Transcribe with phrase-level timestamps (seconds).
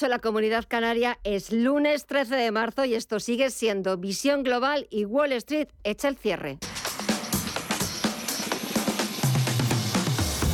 [0.00, 5.04] la comunidad canaria es lunes 13 de marzo y esto sigue siendo Visión Global y
[5.04, 6.58] Wall Street echa el cierre.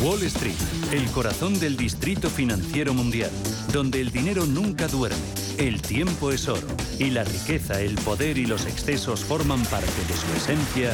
[0.02, 0.56] Wall Street,
[0.92, 3.30] el corazón del distrito financiero mundial,
[3.72, 5.16] donde el dinero nunca duerme,
[5.56, 6.68] el tiempo es oro
[6.98, 10.92] y la riqueza, el poder y los excesos forman parte de su esencia,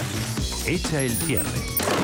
[0.66, 2.03] echa el cierre.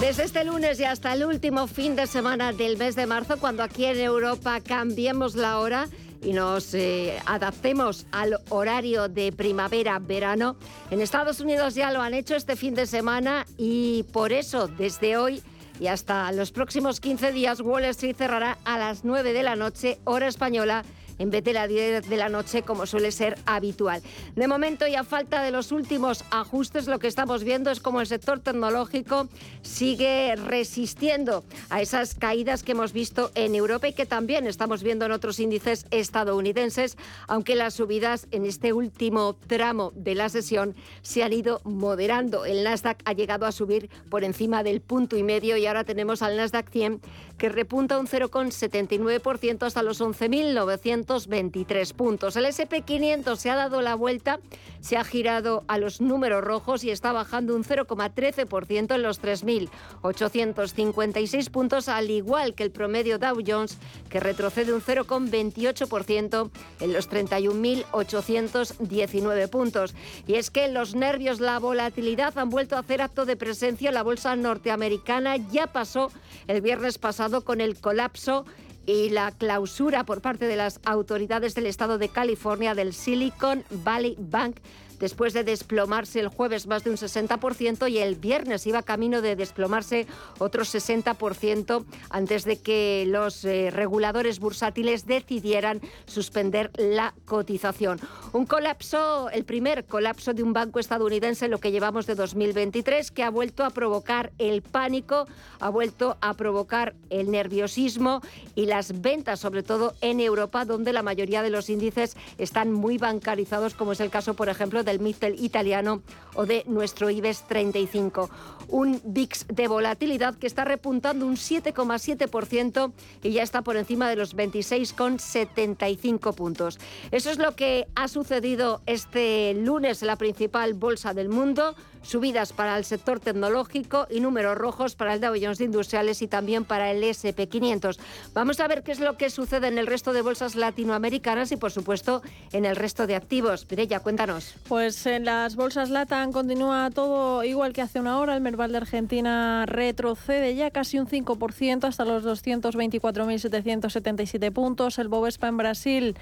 [0.00, 3.64] Desde este lunes y hasta el último fin de semana del mes de marzo, cuando
[3.64, 5.88] aquí en Europa cambiemos la hora
[6.22, 10.56] y nos eh, adaptemos al horario de primavera-verano,
[10.92, 15.16] en Estados Unidos ya lo han hecho este fin de semana y por eso desde
[15.16, 15.42] hoy
[15.80, 19.98] y hasta los próximos 15 días Wall Street cerrará a las 9 de la noche,
[20.04, 20.84] hora española
[21.18, 24.02] en vez de las 10 de la noche como suele ser habitual.
[24.36, 28.00] De momento y a falta de los últimos ajustes, lo que estamos viendo es como
[28.00, 29.28] el sector tecnológico
[29.62, 35.04] sigue resistiendo a esas caídas que hemos visto en Europa y que también estamos viendo
[35.06, 36.96] en otros índices estadounidenses,
[37.26, 42.44] aunque las subidas en este último tramo de la sesión se han ido moderando.
[42.44, 46.22] El Nasdaq ha llegado a subir por encima del punto y medio y ahora tenemos
[46.22, 47.00] al Nasdaq 100
[47.38, 52.34] que repunta un 0,79% hasta los 11.900 23 puntos.
[52.36, 54.40] El SP500 se ha dado la vuelta,
[54.80, 61.50] se ha girado a los números rojos y está bajando un 0,13% en los 3.856
[61.50, 63.78] puntos, al igual que el promedio Dow Jones,
[64.10, 69.94] que retrocede un 0,28% en los 31.819 puntos.
[70.26, 73.92] Y es que los nervios, la volatilidad han vuelto a hacer acto de presencia.
[73.92, 76.10] La bolsa norteamericana ya pasó
[76.48, 78.44] el viernes pasado con el colapso
[78.86, 84.16] y la clausura por parte de las autoridades del estado de California del Silicon Valley
[84.18, 84.56] Bank
[84.98, 89.36] después de desplomarse el jueves más de un 60% y el viernes iba camino de
[89.36, 90.06] desplomarse
[90.38, 98.00] otro 60% antes de que los eh, reguladores bursátiles decidieran suspender la cotización.
[98.32, 103.10] Un colapso, el primer colapso de un banco estadounidense en lo que llevamos de 2023
[103.10, 105.26] que ha vuelto a provocar el pánico,
[105.60, 108.20] ha vuelto a provocar el nerviosismo
[108.54, 112.98] y las ventas, sobre todo en Europa, donde la mayoría de los índices están muy
[112.98, 116.02] bancarizados, como es el caso, por ejemplo, del Mittel italiano
[116.34, 118.30] o de nuestro IBEX 35.
[118.68, 122.92] Un VIX de volatilidad que está repuntando un 7,7%
[123.22, 126.78] y ya está por encima de los 26,75 puntos.
[127.10, 132.52] Eso es lo que ha sucedido este lunes en la principal bolsa del mundo subidas
[132.52, 136.90] para el sector tecnológico y números rojos para el Dow Jones Industriales y también para
[136.90, 137.98] el SP500.
[138.34, 141.56] Vamos a ver qué es lo que sucede en el resto de bolsas latinoamericanas y,
[141.56, 143.66] por supuesto, en el resto de activos.
[143.70, 144.54] Mireya, cuéntanos.
[144.68, 148.34] Pues en las bolsas LATAM continúa todo igual que hace una hora.
[148.34, 154.98] El Merval de Argentina retrocede ya casi un 5% hasta los 224.777 puntos.
[154.98, 156.16] El Bovespa en Brasil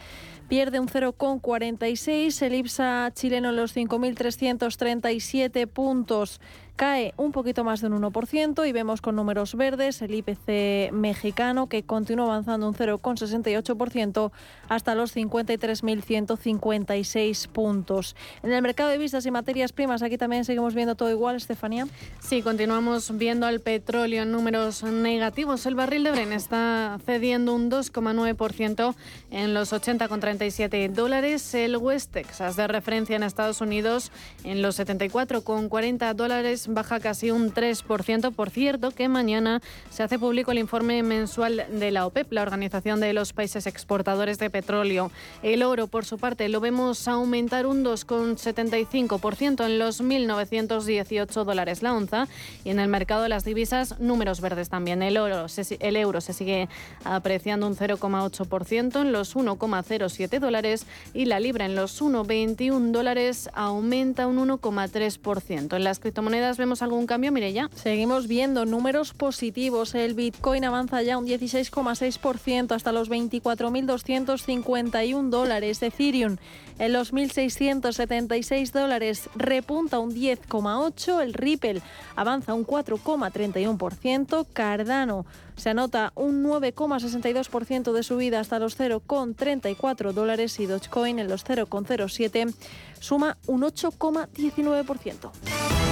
[0.47, 2.43] pierde un 0,46.
[2.43, 6.43] El IPSA chileno en los 5.337 puntos
[6.77, 11.69] cae un poquito más de un 1% y vemos con números verdes el IPC mexicano
[11.69, 14.31] que continúa avanzando un 0,68%
[14.69, 18.15] hasta los 53.156 puntos.
[18.43, 21.87] En el mercado de vistas y materias primas, aquí también seguimos viendo todo igual, Estefanía.
[22.21, 25.65] Sí, continuamos viendo al petróleo en números negativos.
[25.67, 28.95] El barril de Bren está cediendo un 2,9%
[29.31, 31.55] en los 80,37 dólares.
[31.55, 34.13] El West Texas de referencia en Estados Unidos
[34.45, 38.33] en los 74,40 dólares baja casi un 3%.
[38.33, 39.61] Por cierto, que mañana
[39.91, 44.39] se hace público el informe mensual de la OPEP, la Organización de los Países Exportadores
[44.39, 45.11] de Petróleo.
[45.43, 51.95] El oro, por su parte, lo vemos aumentar un 2,75% en los 1.918 dólares la
[51.95, 52.29] onza.
[52.65, 55.03] Y en el mercado de las divisas, números verdes también.
[55.03, 55.47] El, oro,
[55.81, 56.69] el euro se sigue
[57.05, 64.27] apreciando un 0,8% en los 1,07 dólares y la libra en los 1,21 dólares aumenta
[64.27, 65.77] un 1,3%.
[65.77, 69.95] En las criptomonedas vemos algún cambio, ya Seguimos viendo números positivos.
[69.95, 75.83] El Bitcoin avanza ya un 16,6% hasta los 24.251 dólares.
[75.83, 76.37] Ethereum
[76.79, 81.23] en los 1.676 dólares repunta un 10,8%.
[81.23, 81.83] El Ripple
[82.15, 84.47] avanza un 4,31%.
[84.53, 85.27] Cardano
[85.57, 92.55] se anota un 9,62% de subida hasta los 0,34 dólares y Dogecoin en los 0,07
[93.01, 95.86] suma un 8,19%.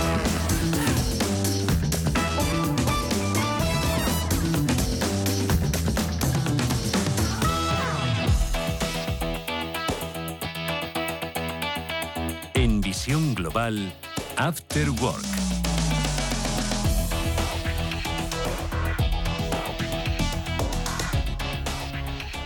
[14.36, 15.53] After Work.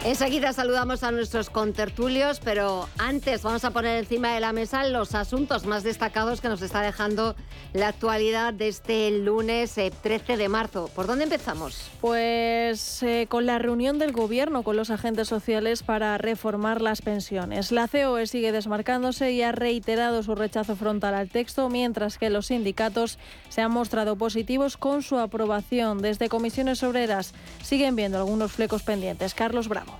[0.08, 5.14] Enseguida saludamos a nuestros contertulios, pero antes vamos a poner encima de la mesa los
[5.14, 7.36] asuntos más destacados que nos está dejando
[7.74, 10.88] la actualidad de este lunes 13 eh, de marzo.
[10.94, 11.90] ¿Por dónde empezamos?
[12.00, 17.70] Pues eh, con la reunión del Gobierno con los agentes sociales para reformar las pensiones.
[17.70, 22.46] La COE sigue desmarcándose y ha reiterado su rechazo frontal al texto, mientras que los
[22.46, 23.18] sindicatos
[23.50, 25.98] se han mostrado positivos con su aprobación.
[25.98, 29.34] Desde comisiones obreras siguen viendo algunos flecos pendientes.
[29.34, 29.97] Carlos Bravo.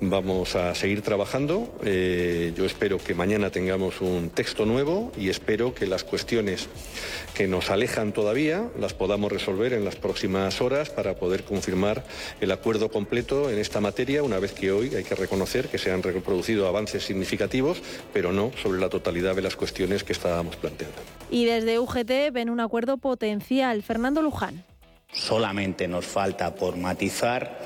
[0.00, 1.76] Vamos a seguir trabajando.
[1.84, 6.68] Eh, yo espero que mañana tengamos un texto nuevo y espero que las cuestiones
[7.34, 12.04] que nos alejan todavía las podamos resolver en las próximas horas para poder confirmar
[12.40, 15.90] el acuerdo completo en esta materia, una vez que hoy hay que reconocer que se
[15.90, 20.96] han reproducido avances significativos, pero no sobre la totalidad de las cuestiones que estábamos planteando.
[21.28, 23.82] Y desde UGT ven un acuerdo potencial.
[23.82, 24.64] Fernando Luján.
[25.12, 27.58] Solamente nos falta por matizar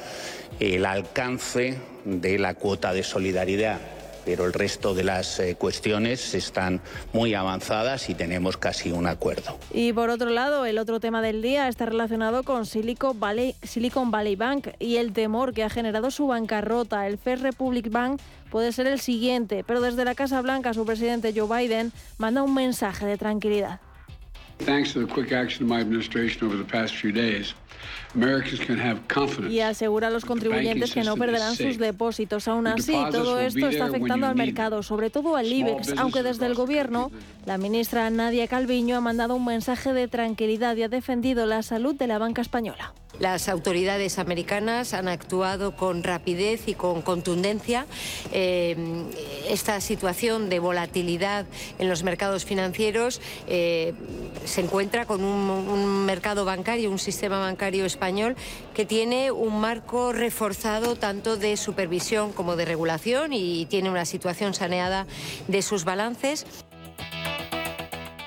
[0.61, 3.81] el alcance de la cuota de solidaridad
[4.25, 6.81] pero el resto de las eh, cuestiones están
[7.13, 9.59] muy avanzadas y tenemos casi un acuerdo.
[9.73, 14.11] Y por otro lado, el otro tema del día está relacionado con Silicon Valley, Silicon
[14.11, 17.07] Valley Bank y el temor que ha generado su bancarrota.
[17.07, 18.21] El First Republic Bank
[18.51, 22.55] puede ser el siguiente, pero desde la Casa Blanca su presidente Joe Biden manda un
[22.55, 23.81] mensaje de tranquilidad.
[24.65, 27.55] Thanks to the quick action of my administration over the past few days,
[29.49, 32.47] y asegura a los contribuyentes que no perderán sus depósitos.
[32.49, 36.55] Aún así, todo esto está afectando al mercado, sobre todo al IBEX, aunque desde el
[36.55, 37.11] Gobierno,
[37.47, 41.95] la ministra Nadia Calviño ha mandado un mensaje de tranquilidad y ha defendido la salud
[41.95, 42.93] de la banca española.
[43.19, 47.87] Las autoridades americanas han actuado con rapidez y con contundencia.
[48.33, 48.75] Eh,
[49.49, 51.45] esta situación de volatilidad
[51.79, 53.93] en los mercados financieros eh,
[54.47, 58.02] se encuentra con un, un mercado bancario, un sistema bancario español
[58.75, 64.55] que tiene un marco reforzado tanto de supervisión como de regulación y tiene una situación
[64.55, 65.07] saneada
[65.47, 66.45] de sus balances.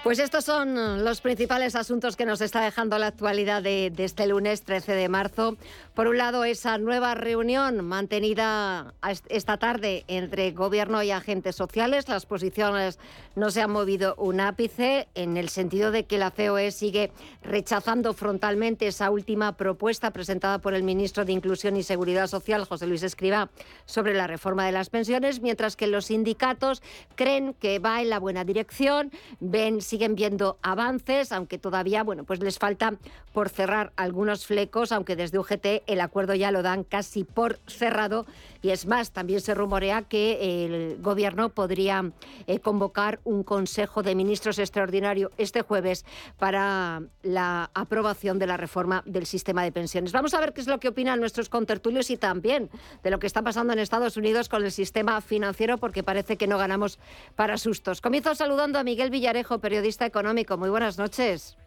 [0.05, 4.61] Pues estos son los principales asuntos que nos está dejando la actualidad de, este lunes
[4.61, 5.57] 13 de marzo.
[5.95, 8.93] Por un lado, esa nueva reunión mantenida
[9.29, 12.07] esta tarde entre gobierno y agentes sociales.
[12.07, 12.99] Las posiciones
[13.35, 17.11] no se han movido un ápice en el sentido de que la COE sigue
[17.41, 22.85] rechazando frontalmente esa última propuesta presentada por el ministro de Inclusión y Seguridad Social, José
[22.85, 23.49] Luis Escriba,
[23.87, 26.83] sobre la reforma de las pensiones, mientras que los sindicatos
[27.15, 32.41] creen que va en la buena dirección, ven siguen viendo avances, aunque todavía, bueno, pues
[32.41, 32.95] les falta
[33.31, 38.25] por cerrar algunos flecos, aunque desde UGT el acuerdo ya lo dan casi por cerrado.
[38.61, 42.11] Y es más, también se rumorea que el gobierno podría
[42.47, 46.03] eh, convocar un consejo de ministros extraordinario este jueves
[46.37, 50.11] para la aprobación de la reforma del sistema de pensiones.
[50.11, 52.69] Vamos a ver qué es lo que opinan nuestros contertulios y también
[53.01, 56.47] de lo que está pasando en Estados Unidos con el sistema financiero, porque parece que
[56.47, 56.99] no ganamos
[57.37, 58.01] para sustos.
[58.01, 60.57] Comienzo saludando a Miguel Villarejo, periodista económico.
[60.57, 61.57] Muy buenas noches.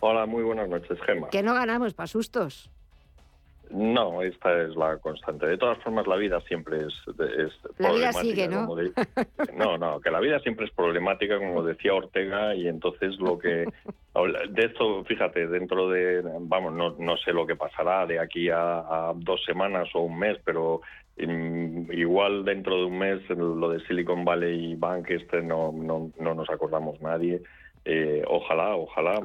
[0.00, 1.28] Hola, muy buenas noches, Gemma.
[1.30, 2.70] Que no ganamos para sustos.
[3.70, 5.46] No, esta es la constante.
[5.46, 8.68] De todas formas, la vida siempre es, es la vida sigue, ¿no?
[9.56, 13.66] no, no, que la vida siempre es problemática, como decía Ortega, y entonces lo que...
[14.50, 16.22] De esto, fíjate, dentro de...
[16.40, 20.38] Vamos, no, no sé lo que pasará de aquí a, dos semanas o un mes,
[20.44, 20.82] pero
[21.16, 26.50] igual dentro de un mes lo de Silicon Valley Bank este no, no, no nos
[26.50, 27.42] acordamos nadie.
[27.86, 29.20] Eh, ojalá, ojalá.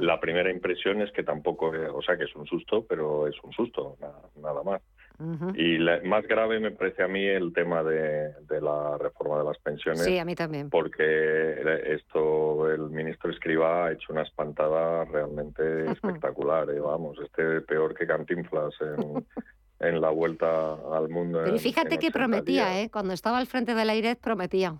[0.00, 3.36] la, primera impresión es que tampoco, eh, o sea, que es un susto, pero es
[3.42, 3.96] un susto,
[4.40, 4.80] nada, más.
[5.54, 10.02] Y más grave me parece a mí el tema de, la reforma de las pensiones.
[10.02, 10.70] Sí, a mí también.
[10.70, 11.56] Porque
[11.94, 16.70] esto, el ministro Escriba ha hecho una espantada realmente espectacular.
[16.70, 19.26] Eh, vamos, este peor que Cantinflas en,
[19.80, 21.40] en la vuelta al mundo.
[21.44, 22.90] Pero fíjate que prometía, ¿eh?
[22.90, 24.76] Cuando estaba al frente de la IRED prometía.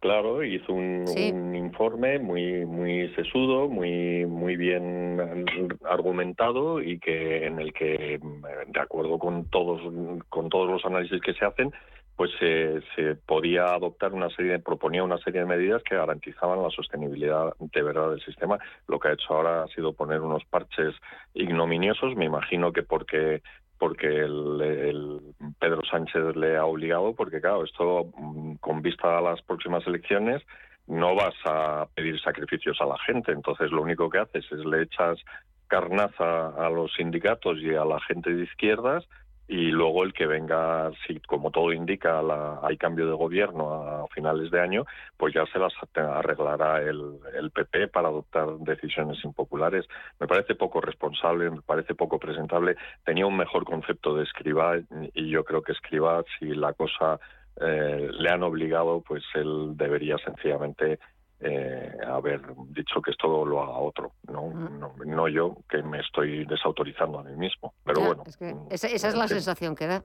[0.00, 5.44] Claro, hizo un, informe muy muy sesudo, muy muy bien
[5.84, 8.20] argumentado y que en el que
[8.68, 9.80] de acuerdo con todos
[10.28, 11.72] con todos los análisis que se hacen,
[12.14, 17.54] pues se podía adoptar una serie, proponía una serie de medidas que garantizaban la sostenibilidad
[17.58, 18.58] de verdad del sistema.
[18.86, 20.94] Lo que ha hecho ahora ha sido poner unos parches
[21.34, 23.42] ignominiosos, me imagino que porque
[23.78, 25.20] porque el,
[25.58, 30.42] Pedro Sánchez le ha obligado, porque claro, esto mm, con vista a las próximas elecciones
[30.86, 34.82] no vas a pedir sacrificios a la gente, entonces lo único que haces es le
[34.82, 35.18] echas
[35.66, 39.04] carnaza a los sindicatos y a la gente de izquierdas
[39.48, 42.20] y luego el que venga, si como todo indica,
[42.62, 44.84] hay cambio de gobierno a finales de año,
[45.16, 49.86] pues ya se las arreglará el, el PP para adoptar decisiones impopulares.
[50.20, 52.76] Me parece poco responsable, me parece poco presentable.
[53.04, 54.76] Tenía un mejor concepto de escriba
[55.14, 57.18] y yo creo que escriba, si la cosa
[57.60, 60.98] eh, le han obligado, pues él debería sencillamente
[61.40, 64.52] eh, haber dicho que esto lo haga otro, no,
[65.04, 67.74] no, yo que me estoy desautorizando a mí mismo.
[67.84, 68.24] Pero bueno.
[68.40, 70.04] Mm, esa, es la sensación que da.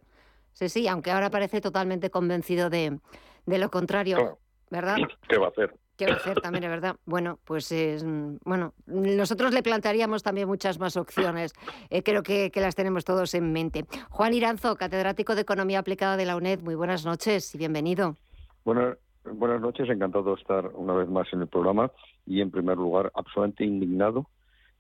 [0.54, 3.00] Sí, sí, aunque ahora parece totalmente convencido de,
[3.48, 4.98] de lo contrario, ¿verdad?
[5.28, 5.74] ¿Qué va a hacer?
[5.98, 6.96] ¿Qué va a hacer también, es verdad?
[7.06, 11.54] Bueno, pues es, mm, bueno, nosotros le plantearíamos también muchas más opciones.
[11.90, 13.86] Eh, creo que, que, las tenemos todos en mente.
[14.10, 18.18] Juan Iranzo, catedrático de Economía Aplicada de la UNED, muy buenas noches y bienvenido.
[18.66, 18.96] Bueno,
[19.26, 21.90] Buenas noches, encantado de estar una vez más en el programa
[22.26, 24.28] y en primer lugar absolutamente indignado,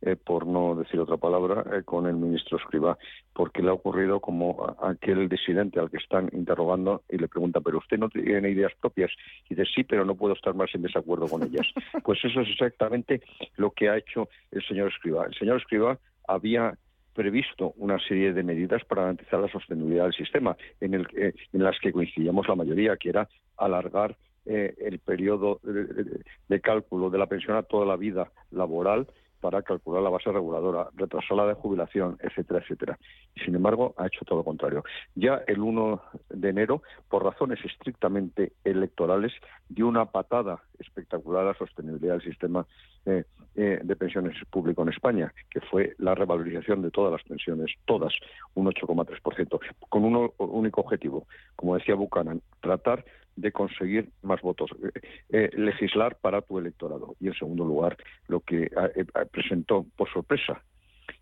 [0.01, 2.97] eh, por no decir otra palabra, eh, con el ministro Escriba,
[3.33, 7.77] porque le ha ocurrido como aquel disidente al que están interrogando y le pregunta, pero
[7.77, 9.11] usted no tiene ideas propias
[9.49, 11.65] y dice, sí, pero no puedo estar más en desacuerdo con ellas.
[12.03, 13.21] Pues eso es exactamente
[13.55, 15.25] lo que ha hecho el señor Escriba.
[15.25, 15.97] El señor Escriba
[16.27, 16.77] había
[17.13, 21.63] previsto una serie de medidas para garantizar la sostenibilidad del sistema, en, el, eh, en
[21.63, 27.27] las que coincidíamos la mayoría, que era alargar eh, el periodo de, cálculo de la
[27.27, 29.07] pensión a toda la vida laboral
[29.39, 32.97] para calcular la base reguladora, retrasar la de jubilación, etcétera, etcétera.
[33.43, 34.85] Sin embargo, ha hecho todo lo contrario.
[35.15, 39.33] Ya el 1 de enero, por razones estrictamente electorales,
[39.67, 42.65] dio una patada espectacular a la sostenibilidad del sistema
[43.05, 47.71] eh, eh, de pensiones público en España, que fue la revalorización de todas las pensiones,
[47.85, 48.13] todas,
[48.55, 53.05] un 8,3%, con un único objetivo, como decía Buchanan, tratar
[53.35, 57.15] de conseguir más votos, eh, eh, legislar para tu electorado.
[57.19, 60.61] Y en segundo lugar, lo que eh, presentó por sorpresa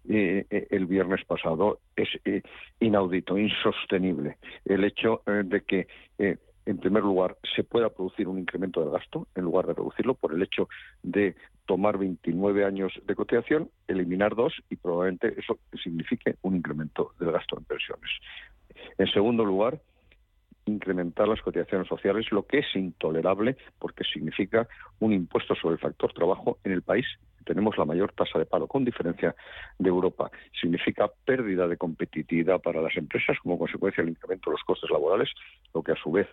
[0.03, 2.09] el viernes pasado es
[2.79, 4.37] inaudito, insostenible.
[4.65, 5.87] El hecho de que
[6.65, 10.33] en primer lugar, se pueda producir un incremento del gasto en lugar de reducirlo por
[10.33, 10.69] el hecho
[11.03, 17.31] de tomar 29 años de cotización, eliminar dos y probablemente eso signifique un incremento del
[17.31, 18.09] gasto en pensiones.
[18.97, 19.79] En segundo lugar,
[20.65, 24.67] incrementar las cotizaciones sociales, lo que es intolerable porque significa
[24.99, 27.05] un impuesto sobre el factor trabajo en el país.
[27.45, 29.35] Tenemos la mayor tasa de paro con diferencia
[29.79, 30.29] de Europa.
[30.59, 35.29] Significa pérdida de competitividad para las empresas como consecuencia del incremento de los costes laborales,
[35.73, 36.27] lo que a su vez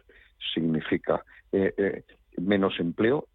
[0.54, 2.02] significa eh, eh,
[2.36, 3.26] menos empleo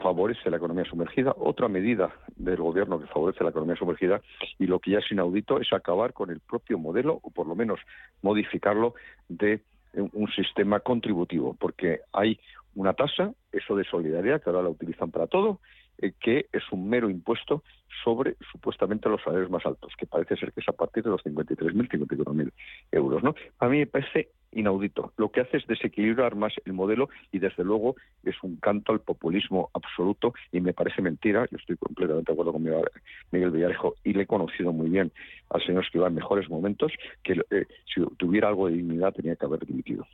[0.00, 1.34] favorece la economía sumergida.
[1.36, 4.20] Otra medida del gobierno que favorece la economía sumergida
[4.58, 7.54] y lo que ya es inaudito es acabar con el propio modelo o por lo
[7.54, 7.80] menos
[8.22, 8.94] modificarlo
[9.28, 9.62] de
[9.96, 12.38] un sistema contributivo, porque hay
[12.74, 15.60] una tasa, eso de solidaridad, que ahora la utilizan para todo,
[15.98, 17.62] eh, que es un mero impuesto
[18.04, 21.22] sobre supuestamente los salarios más altos, que parece ser que es a partir de los
[21.24, 22.52] 53.000, 54.000
[22.92, 23.22] euros.
[23.22, 23.34] ¿no?
[23.58, 25.12] A mí me parece inaudito.
[25.16, 29.00] Lo que hace es desequilibrar más el modelo y desde luego es un canto al
[29.00, 31.46] populismo absoluto y me parece mentira.
[31.50, 35.12] Yo estoy completamente de acuerdo con Miguel Villarejo y le he conocido muy bien
[35.50, 39.44] al señor Escribá en mejores momentos, que eh, si tuviera algo de dignidad tenía que
[39.44, 40.06] haber dimitido.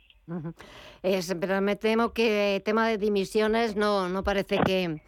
[1.39, 5.01] pero me temo que el tema de dimisiones no, no parece que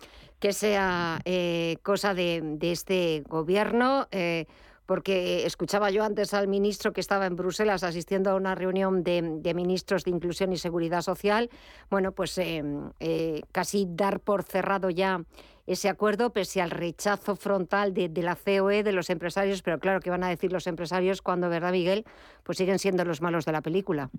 [0.46, 4.08] que sea eh, cosa de, este gobierno.
[4.12, 4.46] Eh,
[4.86, 9.54] porque escuchaba yo antes al ministro que estaba en Bruselas asistiendo a una reunión de,
[9.56, 11.50] ministros de Inclusión y Seguridad Social,
[11.90, 15.24] bueno, pues eh, casi dar por cerrado ya
[15.66, 20.00] ese acuerdo, pese al rechazo frontal de, de, la COE, de los empresarios, pero claro,
[20.00, 22.06] ¿qué van a decir los empresarios cuando, verdad, Miguel?
[22.44, 24.12] Pues siguen siendo los malos de la película.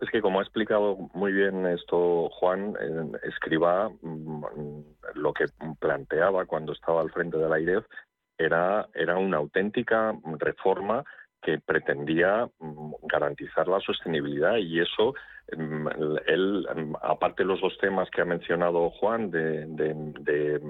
[0.00, 2.74] Es que como ha explicado muy bien esto Juan,
[4.02, 4.80] mm,
[5.14, 5.46] lo que
[5.80, 7.84] planteaba cuando estaba al frente de la IREF
[8.38, 11.04] era, era una auténtica reforma
[11.42, 15.14] que pretendía mm, garantizar la sostenibilidad y eso,
[15.56, 15.88] mm,
[16.26, 16.66] él,
[17.02, 20.60] aparte de los dos temas que ha mencionado Juan, de, de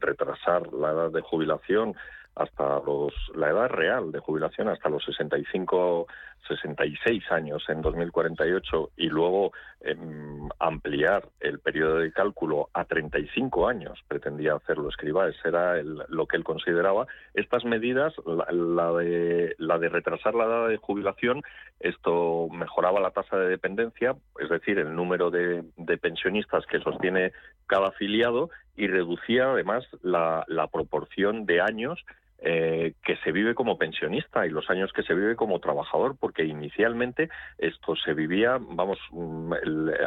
[0.00, 1.94] retrasar la edad de jubilación
[2.36, 6.06] hasta los, la edad real de jubilación hasta los 65
[6.48, 13.98] 66 años en 2048 y luego em, ampliar el periodo de cálculo a 35 años,
[14.08, 17.06] pretendía hacerlo Escriba, ese era lo que él consideraba.
[17.34, 21.42] Estas medidas, la, de, la de retrasar la edad de jubilación,
[21.80, 25.64] esto mejoraba la tasa de dependencia, es decir, el número de,
[26.00, 27.32] pensionistas que sostiene
[27.66, 32.04] cada afiliado y reducía además la, la proporción de años
[32.38, 36.44] eh, que se vive como pensionista y los años que se vive como trabajador, porque
[36.44, 39.52] inicialmente esto se vivía, vamos, mm,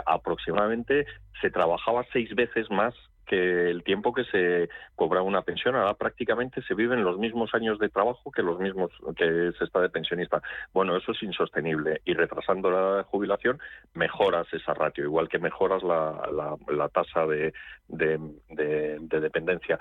[0.06, 1.06] aproximadamente
[1.42, 2.94] se trabajaba seis veces más
[3.28, 5.76] que el tiempo que se cobra una pensión.
[5.76, 9.82] Ahora prácticamente se viven los mismos años de trabajo que los mismos que se está
[9.82, 10.42] de pensionista.
[10.74, 13.60] Bueno, eso es insostenible y retrasando la jubilación
[13.94, 17.54] mejoras esa ratio, igual que mejoras la, la, tasa de,
[17.90, 18.18] de,
[18.50, 19.78] de dependencia.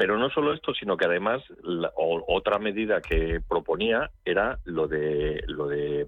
[0.00, 1.42] Pero no solo esto, sino que además
[2.26, 6.06] otra medida que proponía era lo de lo de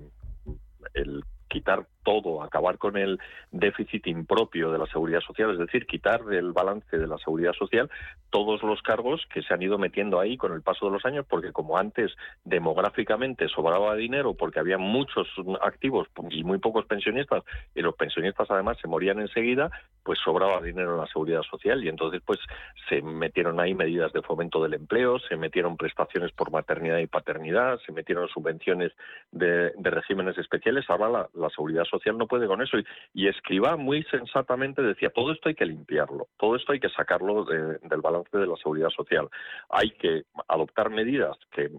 [0.94, 3.18] el quitar todo, acabar con el
[3.50, 7.90] déficit impropio de la seguridad social, es decir, quitar del balance de la seguridad social
[8.30, 11.26] todos los cargos que se han ido metiendo ahí con el paso de los años,
[11.28, 12.12] porque como antes
[12.44, 15.28] demográficamente sobraba dinero porque había muchos
[15.60, 17.44] activos y muy pocos pensionistas,
[17.74, 19.70] y los pensionistas además se morían enseguida,
[20.02, 22.40] pues sobraba dinero en la seguridad social y entonces pues
[22.88, 27.78] se metieron ahí medidas de fomento del empleo, se metieron prestaciones por maternidad y paternidad,
[27.86, 28.92] se metieron subvenciones
[29.30, 32.78] de, regímenes especiales, ahora la, la seguridad social no puede con eso.
[32.78, 32.84] Y,
[33.14, 37.44] y Escribá muy sensatamente decía, todo esto hay que limpiarlo, todo esto hay que sacarlo
[37.44, 39.28] del balance de la seguridad social.
[39.68, 41.70] Hay que adoptar medidas que,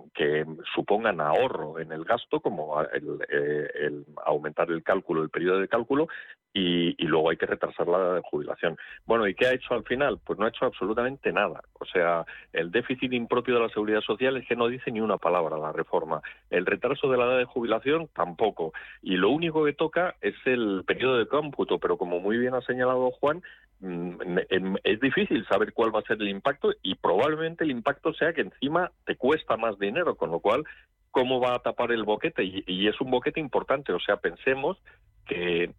[0.75, 6.07] supongan ahorro en el gasto, como eh, el aumentar el cálculo, el periodo de cálculo,
[6.53, 8.77] y, y, luego hay que retrasar la jubilación.
[9.05, 10.19] Bueno, ¿y qué ha hecho al final?
[10.23, 11.63] Pues no ha hecho absolutamente nada.
[11.79, 15.17] O sea, el déficit impropio de la seguridad social es que no dice ni una
[15.17, 16.21] palabra la reforma.
[16.51, 18.71] El retraso de la edad de jubilación tampoco.
[19.01, 22.61] Y lo único que toca es el periodo de cómputo, pero como muy bien ha
[22.61, 23.41] señalado Juan,
[23.79, 24.37] mm,
[24.83, 28.41] es difícil saber cuál va a ser el impacto y probablemente el impacto sea que
[28.41, 30.63] encima te cuesta más dinero, con lo cual
[31.09, 33.93] cómo va a tapar el boquete y, y, es un boquete importante.
[33.93, 34.77] O sea, pensemos
[35.25, 35.71] que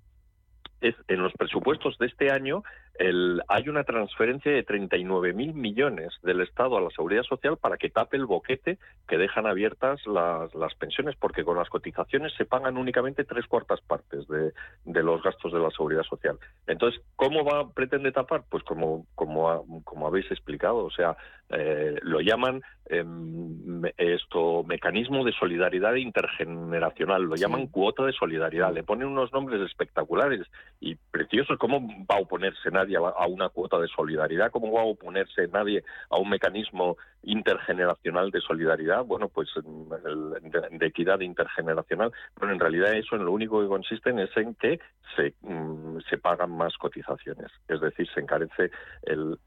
[0.85, 2.63] es en los presupuestos de este año
[2.95, 7.77] el, hay una transferencia de 39.000 mil millones del Estado a la Seguridad Social para
[7.77, 12.45] que tape el boquete que dejan abiertas las, las pensiones, porque con las cotizaciones se
[12.45, 14.53] pagan únicamente tres cuartas partes de,
[14.85, 16.39] de los gastos de la Seguridad Social.
[16.67, 18.45] Entonces, ¿cómo va pretende tapar?
[18.49, 21.17] Pues como, como, como habéis explicado, o sea,
[21.51, 28.83] eh, lo llaman em, esto mecanismo de solidaridad intergeneracional, lo llaman cuota de solidaridad, le
[28.83, 30.41] ponen unos nombres espectaculares
[30.81, 31.59] y preciosos.
[31.59, 32.84] ¿Cómo va a oponerse nadie?
[32.97, 38.41] A una cuota de solidaridad, cómo va a oponerse nadie a un mecanismo intergeneracional de
[38.41, 44.11] solidaridad, bueno, pues de, equidad intergeneracional, pero en realidad eso en lo único que consiste
[44.23, 44.79] es en que
[45.17, 48.71] se, mm, se pagan más cotizaciones, es decir, se encarece
[49.03, 49.39] el,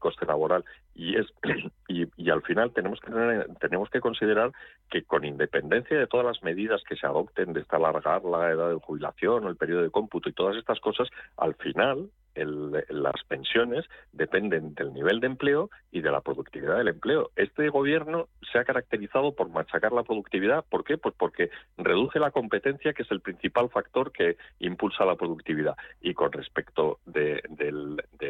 [0.00, 0.64] coste laboral.
[0.94, 1.26] Y es
[1.88, 3.12] y, y, al final tenemos que
[3.60, 4.50] tenemos que considerar
[4.90, 8.80] que con independencia de todas las medidas que se adopten desde alargar la edad de
[8.80, 14.74] jubilación o el periodo de cómputo y todas estas cosas, al final las pensiones dependen
[14.74, 17.30] del nivel de empleo y de la productividad del empleo.
[17.36, 20.64] Este gobierno se ha caracterizado por machacar la productividad.
[20.68, 20.98] ¿Por qué?
[20.98, 25.76] Pues porque reduce la competencia, que es el principal factor que impulsa la productividad.
[26.00, 27.42] Y con respecto de,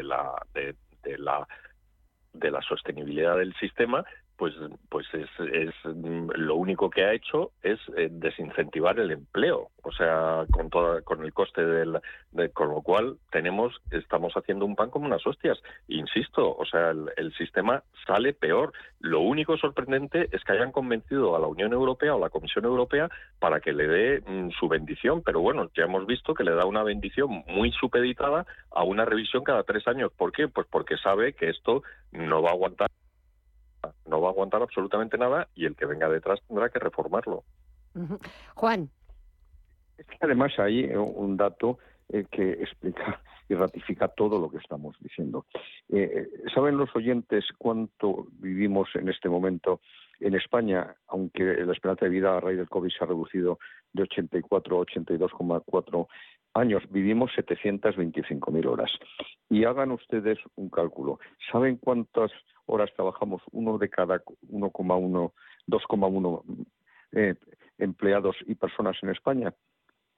[0.02, 0.74] la, de,
[1.18, 1.46] la
[2.32, 4.04] de la sostenibilidad del sistema,
[4.36, 4.54] pues,
[4.88, 9.92] pues es, es, mm, lo único que ha hecho es eh, desincentivar el empleo, o
[9.92, 11.98] sea, con toda, con el coste del,
[12.32, 15.60] de, con lo cual tenemos, estamos haciendo un pan como unas hostias.
[15.88, 18.72] Insisto, o sea, el, sistema sale peor.
[19.00, 23.08] Lo único sorprendente es que hayan convencido a la Unión Europea o la Comisión Europea
[23.38, 26.66] para que le dé mm, su bendición, pero bueno, ya hemos visto que le da
[26.66, 30.12] una bendición muy supeditada a una revisión cada tres años.
[30.16, 30.48] ¿Por qué?
[30.48, 32.88] Pues porque sabe que esto no va a aguantar
[34.06, 37.44] no va a aguantar absolutamente nada y el que venga detrás tendrá que reformarlo.
[38.54, 38.90] Juan.
[39.98, 41.78] Es que además hay eh, un dato
[42.08, 45.46] eh, que explica y ratifica todo lo que estamos diciendo.
[45.88, 49.80] Eh, ¿Saben los oyentes cuánto vivimos en este momento
[50.22, 53.58] en España, aunque la esperanza de vida a raíz del COVID se ha reducido
[53.92, 56.06] de 84 a 82,4
[56.54, 58.90] años, vivimos 725.000 horas.
[59.48, 61.18] Y hagan ustedes un cálculo.
[61.50, 62.30] ¿Saben cuántas
[62.72, 63.42] horas trabajamos?
[63.52, 65.32] Uno de cada 1,1,
[65.68, 66.66] 2,1
[67.12, 67.34] eh,
[67.78, 69.54] empleados y personas en España.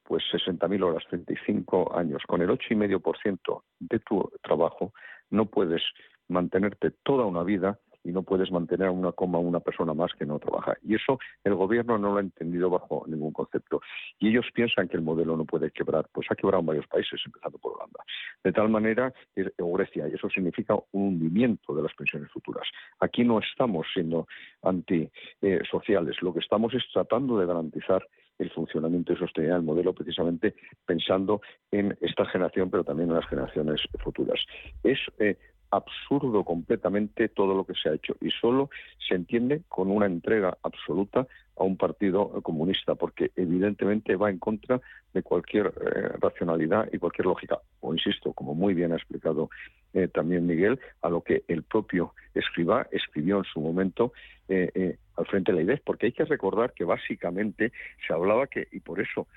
[0.04, 2.22] Pues 60.000 horas, 35 años.
[2.26, 4.92] Con el 8,5% de tu trabajo
[5.30, 5.82] no puedes
[6.28, 10.26] mantenerte toda una vida y no puedes mantener a una coma una persona más que
[10.26, 10.76] no trabaja.
[10.82, 13.80] Y eso el gobierno no lo ha entendido bajo ningún concepto.
[14.18, 16.06] Y ellos piensan que el modelo no puede quebrar.
[16.12, 18.04] Pues ha quebrado en varios países, empezando por Holanda.
[18.42, 19.12] De tal manera,
[19.58, 22.66] o Grecia, y eso significa un hundimiento de las pensiones futuras.
[23.00, 24.26] Aquí no estamos siendo
[24.62, 28.06] antisociales, lo que estamos es tratando de garantizar
[28.38, 31.40] el funcionamiento y sostenibilidad del modelo precisamente pensando
[31.70, 34.40] en esta generación, pero también en las generaciones futuras.
[34.82, 35.36] Es eh,
[35.74, 38.70] absurdo completamente todo lo que se ha hecho y solo
[39.06, 44.80] se entiende con una entrega absoluta a un partido comunista, porque evidentemente va en contra
[45.12, 47.60] de cualquier eh, racionalidad y cualquier lógica.
[47.80, 49.50] O insisto, como muy bien ha explicado
[49.92, 54.12] eh, también Miguel, a lo que el propio escriba escribió en su momento
[54.48, 57.72] eh, al frente de la IDEF, porque hay que recordar que básicamente
[58.06, 59.28] se hablaba que, y por eso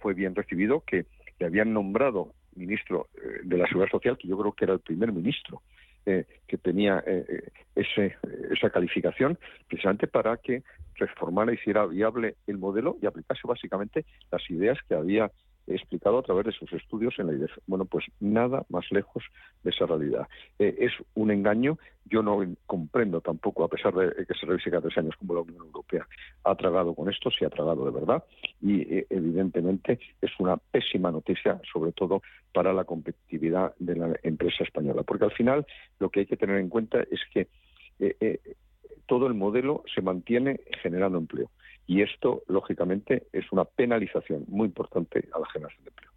[0.00, 1.04] fue bien recibido, que
[1.38, 3.08] le habían nombrado ministro
[3.42, 5.62] de la Seguridad Social, que yo creo que era el primer ministro
[6.04, 7.04] que tenía
[7.74, 8.16] ese,
[8.50, 10.62] esa calificación, precisamente para que
[10.94, 15.30] reformara, hiciera viable el modelo y aplicase básicamente las ideas que había
[15.76, 17.50] explicado a través de sus estudios en la IDEF.
[17.66, 19.24] Bueno, pues nada más lejos
[19.62, 20.28] de esa realidad.
[20.58, 21.78] Eh, es un engaño.
[22.04, 25.40] Yo no comprendo tampoco, a pesar de que se revise cada tres años como la
[25.40, 26.06] Unión Europea
[26.44, 28.24] ha tragado con esto, si ha tragado de verdad.
[28.62, 34.64] Y eh, evidentemente es una pésima noticia, sobre todo para la competitividad de la empresa
[34.64, 35.02] española.
[35.02, 35.66] Porque al final
[35.98, 37.48] lo que hay que tener en cuenta es que
[38.00, 38.40] eh,
[39.06, 41.50] todo el modelo se mantiene generando empleo.
[41.88, 46.12] Y esto, lógicamente, es una penalización muy importante a la generación de empleo.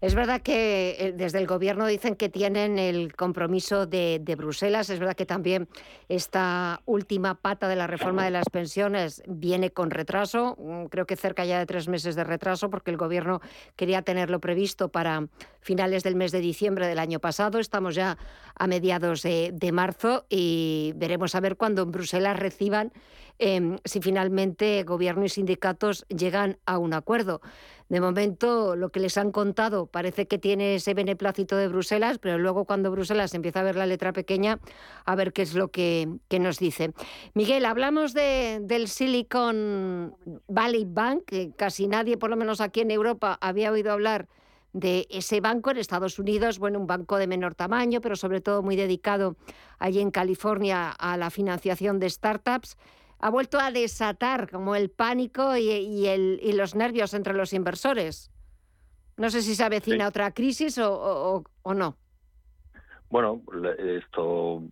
[0.00, 4.88] Es verdad que eh, desde el Gobierno dicen que tienen el compromiso de, Bruselas.
[4.90, 5.68] Es verdad que también
[6.08, 10.56] esta última pata de la reforma de las pensiones viene con retraso.
[10.58, 13.40] Mm, creo que cerca ya de tres meses de retraso, porque el Gobierno
[13.76, 15.28] quería tenerlo previsto para
[15.60, 17.58] finales del mes de diciembre del año pasado.
[17.58, 18.16] Estamos ya
[18.54, 22.92] a mediados de, marzo y veremos a ver cuándo en Bruselas reciban
[23.38, 27.40] em, si finalmente Gobierno y sindicatos llegan a un acuerdo.
[27.88, 32.38] De momento, lo que les han contado parece que tiene ese beneplácito de Bruselas, pero
[32.38, 34.58] luego cuando Bruselas empieza a ver la letra pequeña,
[35.06, 36.92] a ver qué es lo que, nos dice.
[37.32, 40.14] Miguel, hablamos de, del Silicon
[40.48, 44.28] Valley Bank, que casi nadie, por lo menos aquí en Europa, había oído hablar
[44.74, 48.62] de ese banco en Estados Unidos, bueno, un banco de menor tamaño, pero sobre todo
[48.62, 49.36] muy dedicado
[49.78, 52.76] allí en California a la financiación de startups
[53.20, 58.30] ha vuelto a desatar como el pánico y, el, y los nervios entre los inversores.
[59.16, 61.96] No sé si se avecina otra crisis o, o, no.
[63.10, 63.42] Bueno,
[63.78, 64.62] esto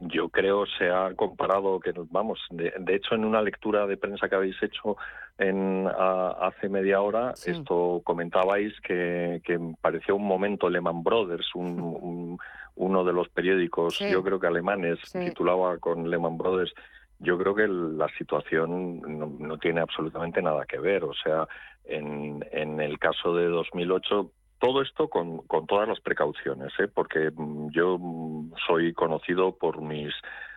[0.00, 4.36] yo creo se ha comparado que vamos, de, hecho en una lectura de prensa que
[4.36, 4.96] habéis hecho
[5.38, 12.38] en hace media hora, esto comentabais que, que, parecía un momento Lehman Brothers, un,
[12.76, 16.72] uno de los periódicos, yo creo que alemanes, titulaba con Lehman Brothers
[17.18, 19.00] yo creo que la situación
[19.38, 21.04] no, tiene absolutamente nada que ver.
[21.04, 21.46] O sea,
[21.84, 26.88] en, en el caso de 2008 todo esto con, con, todas las precauciones, ¿eh?
[26.88, 30.14] porque mm, yo mm, soy conocido por mis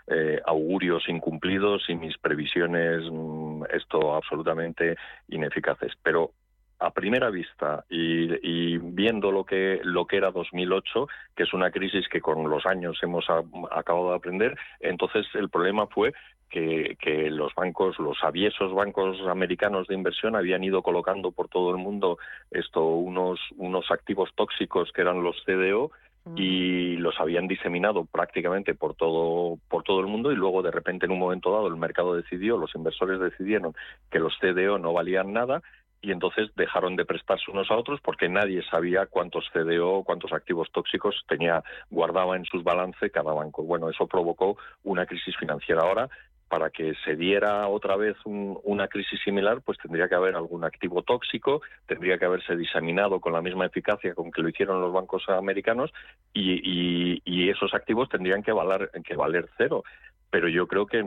[0.07, 4.95] eh, augurios incumplidos y mis previsiones, mm, esto absolutamente
[5.27, 5.91] ineficaces.
[6.01, 6.31] Pero
[6.79, 11.71] a primera vista y, y, viendo lo que lo que era 2008, que es una
[11.71, 13.25] crisis que con los años hemos
[13.71, 16.13] acabado de aprender, entonces el problema fue
[16.49, 16.97] que,
[17.31, 22.17] los bancos, los aviesos bancos americanos de inversión habían ido colocando por todo el mundo
[22.51, 25.91] esto unos, unos activos tóxicos que eran los CDO
[26.35, 31.05] y los habían diseminado prácticamente por todo por todo el mundo y luego de repente
[31.05, 33.73] en un momento dado el mercado decidió, los inversores decidieron
[34.11, 35.61] que los CDO no valían nada
[36.01, 40.69] y entonces dejaron de prestarse unos a otros porque nadie sabía cuántos CDO, cuántos activos
[40.71, 43.63] tóxicos tenía guardaba en sus balances cada banco.
[43.63, 45.81] Bueno, eso provocó una crisis financiera.
[45.81, 46.09] Ahora
[46.49, 51.03] para que se diera otra vez una crisis similar, pues tendría que haber algún activo
[51.03, 55.27] tóxico, tendría que haberse diseminado con la misma eficacia con que lo hicieron los bancos
[55.29, 55.91] americanos
[56.33, 59.83] y, y esos activos tendrían que valer, que valer cero
[60.29, 61.03] pero yo creo que,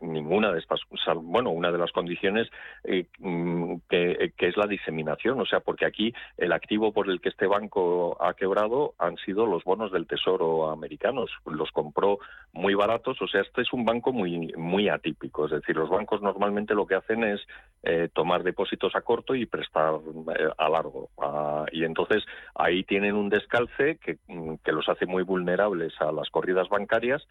[0.00, 0.80] ninguna de estas,
[1.22, 2.48] bueno, una de las condiciones
[2.84, 7.28] eh, mm, que, es la diseminación, o sea, porque aquí el activo por el que
[7.28, 12.18] este banco ha quebrado han sido los bonos del Tesoro americanos, los compró
[12.52, 16.22] muy baratos, o sea, este es un banco muy muy atípico, es decir, los bancos
[16.22, 17.40] normalmente lo que hacen es
[17.82, 19.94] eh, tomar depósitos a corto y prestar
[20.38, 22.24] eh, a largo, ah, y entonces
[22.54, 27.26] ahí tienen un descalce que, mm, que los hace muy vulnerables a las corridas bancarias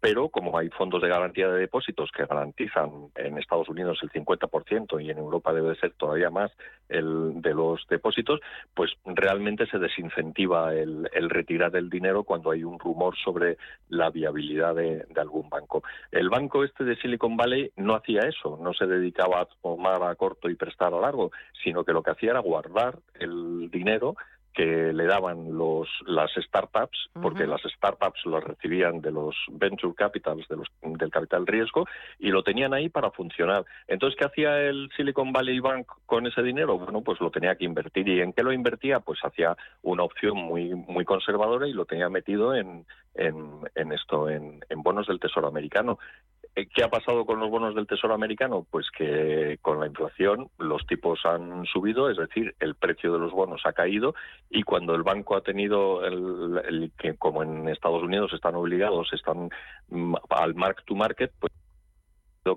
[0.00, 5.02] pero como hay fondos de garantía de depósitos que garantizan en Estados Unidos el 50%
[5.02, 6.52] y en Europa debe ser todavía más
[6.88, 8.40] el de los depósitos,
[8.74, 13.56] pues realmente se desincentiva el, retirar el dinero cuando hay un rumor sobre
[13.88, 15.82] la viabilidad de, algún banco.
[16.12, 20.14] El banco este de Silicon Valley no hacía eso, no se dedicaba a tomar a
[20.14, 21.32] corto y prestar a largo,
[21.64, 24.16] sino que lo que hacía era guardar el dinero
[24.56, 30.48] que le daban los, las startups, porque las startups las recibían de los venture capitals,
[30.48, 31.84] de los, del capital riesgo,
[32.18, 33.66] y lo tenían ahí para funcionar.
[33.86, 36.78] Entonces, ¿qué hacía el Silicon Valley Bank con ese dinero?
[36.78, 38.08] Bueno, pues lo tenía que invertir.
[38.08, 39.00] ¿Y en qué lo invertía?
[39.00, 44.64] Pues hacía una opción muy, muy conservadora y lo tenía metido en, en, esto, en,
[44.70, 45.98] en bonos del Tesoro americano.
[46.56, 48.66] Eh, ¿Qué ha pasado con los bonos del Tesoro americano?
[48.70, 53.30] Pues que con la inflación los tipos han subido, es decir, el precio de los
[53.32, 54.14] bonos ha caído
[54.48, 59.50] y cuando el banco ha tenido, el, que como en Estados Unidos están obligados, están
[59.90, 61.52] mm, al mark to market, pues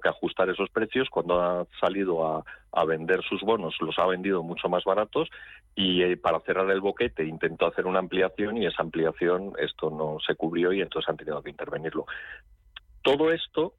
[0.02, 1.10] que ajustar esos precios.
[1.10, 5.28] Cuando ha salido a, a, vender sus bonos, los ha vendido mucho más baratos
[5.76, 10.20] y eh, para cerrar el boquete intentó hacer una ampliación y esa ampliación esto no
[10.26, 12.06] se cubrió y entonces han tenido que intervenirlo.
[13.02, 13.74] Todo esto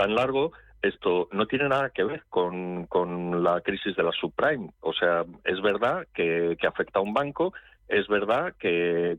[0.00, 4.70] tan largo, esto no tiene nada que ver con, con la crisis de la subprime.
[4.80, 7.52] O sea, es verdad que, que afecta a un banco,
[7.90, 9.18] es verdad que,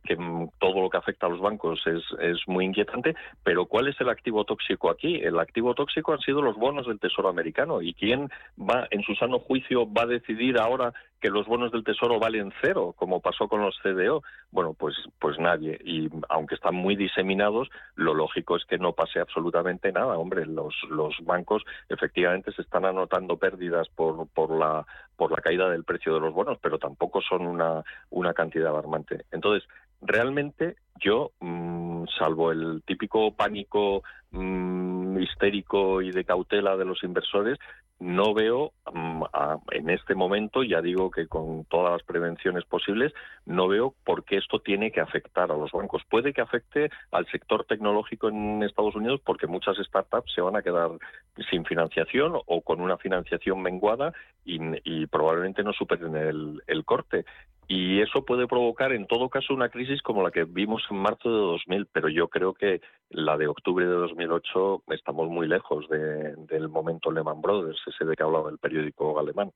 [0.59, 4.45] todo lo que afecta a los bancos es, muy inquietante, pero ¿cuál es el activo
[4.45, 5.15] tóxico aquí?
[5.15, 7.81] El activo tóxico han sido los bonos del Tesoro americano.
[7.81, 11.83] ¿Y quién va, en su sano juicio, va a decidir ahora que los bonos del
[11.83, 14.23] Tesoro valen cero, como pasó con los CDO.
[14.49, 15.79] Bueno, pues, pues nadie.
[15.85, 20.17] Y aunque están muy diseminados, lo lógico es que no pase absolutamente nada.
[20.17, 20.73] Hombre, los,
[21.21, 24.85] bancos efectivamente se están anotando pérdidas por, la,
[25.43, 27.45] caída del precio de los bonos, pero tampoco son
[28.09, 29.25] una cantidad alarmante.
[29.31, 29.67] Entonces,
[30.01, 37.57] realmente yo, mm, salvo el típico pánico mm, histérico y de cautela de los inversores,
[38.01, 39.23] no veo mm,
[39.71, 43.13] en este momento, ya digo que con todas las prevenciones posibles,
[43.45, 46.01] no veo por qué esto tiene que afectar a los bancos.
[46.09, 50.63] Puede que afecte al sector tecnológico en Estados Unidos porque muchas startups se van a
[50.63, 50.89] quedar
[51.51, 54.13] sin financiación o con una financiación menguada
[54.43, 57.25] y, probablemente no superen el, el corte.
[57.67, 61.29] Y eso puede provocar, en todo caso, una crisis como la que vimos en marzo
[61.29, 66.69] de 2000, pero yo creo que la de octubre de 2008 estamos muy lejos del
[66.69, 69.51] momento Lehman Brothers, ese de que hablaba el periódico alemán.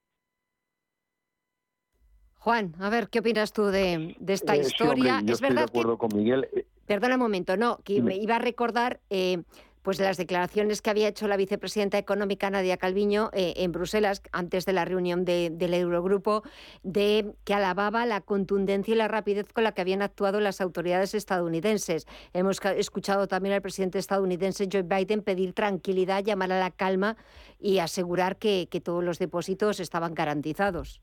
[2.39, 5.21] Juan, a ver, ¿qué opinas tú de, esta eh, historia?
[5.25, 6.47] es verdad de acuerdo con Miguel.
[6.53, 9.41] Eh, Perdona un momento, no, que me iba a recordar eh,
[9.85, 14.23] pues de las declaraciones que había hecho la vicepresidenta económica Nadia Calviño eh, en Bruselas
[14.31, 16.41] antes de la reunión del Eurogrupo,
[16.81, 21.13] de que alababa la contundencia y la rapidez con la que habían actuado las autoridades
[21.13, 22.07] estadounidenses.
[22.33, 27.15] Hemos escuchado también al presidente estadounidense Joe Biden pedir tranquilidad, llamar a la calma
[27.59, 30.99] y asegurar que, todos los depósitos estaban garantizados.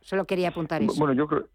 [0.00, 0.94] Solo quería apuntar eso.
[0.96, 1.48] Bueno, yo creo,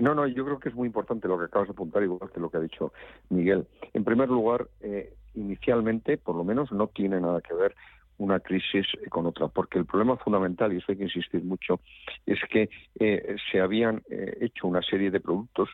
[0.00, 2.40] no, no, yo creo que es muy importante lo que acabas de apuntar, igual que
[2.40, 2.92] lo que ha dicho
[3.30, 3.66] Miguel.
[3.94, 7.74] En primer lugar, eh, inicialmente, por lo menos, no tiene nada que ver
[8.18, 11.80] una crisis con otra, porque el problema fundamental, y eso hay que insistir mucho,
[12.26, 12.68] es que
[13.00, 15.68] eh, se habían eh, hecho una serie de productos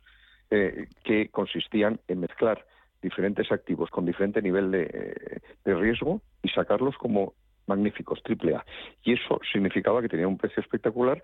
[0.50, 2.64] eh, que consistían en mezclar
[3.02, 7.34] diferentes activos con diferente nivel de, de riesgo y sacarlos como
[7.66, 8.64] magníficos, triple A.
[9.02, 11.22] Y eso significaba que tenía un precio espectacular.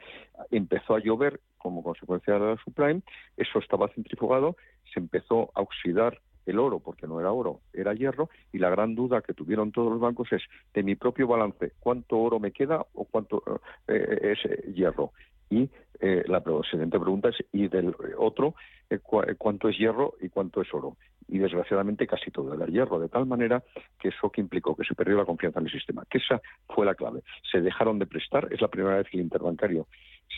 [0.51, 3.03] Empezó a llover como consecuencia de la subprime,
[3.37, 4.57] eso estaba centrifugado,
[4.93, 8.95] se empezó a oxidar el oro, porque no era oro, era hierro, y la gran
[8.95, 12.87] duda que tuvieron todos los bancos es de mi propio balance, ¿cuánto oro me queda
[12.95, 13.43] o cuánto
[13.89, 15.13] eh, es hierro?
[15.51, 15.69] Y
[16.01, 18.55] eh, la siguiente pregunta es, ¿y del otro
[18.91, 18.99] eh,
[19.39, 20.97] cuánto es hierro y cuánto es oro?
[21.29, 23.63] Y desgraciadamente casi todo era hierro, de tal manera
[23.99, 26.87] que eso que implicó que se perdió la confianza en el sistema, que esa fue
[26.87, 27.23] la clave.
[27.51, 29.87] Se dejaron de prestar, es la primera vez que el interbancario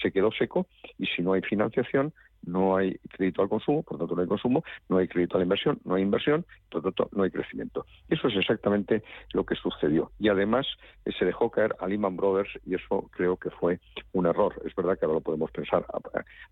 [0.00, 0.66] se quedó seco
[0.98, 2.12] y si no hay financiación,
[2.46, 5.38] no hay crédito al consumo, por lo tanto no hay consumo, no hay crédito a
[5.38, 7.86] la inversión, no hay inversión, por lo tanto no hay crecimiento.
[8.08, 10.12] Eso es exactamente lo que sucedió.
[10.18, 10.66] Y además
[11.04, 13.80] eh, se dejó caer a Lehman Brothers y eso creo que fue
[14.12, 14.54] un error.
[14.64, 15.84] Es verdad que ahora lo podemos pensar.
[15.92, 16.00] Ah,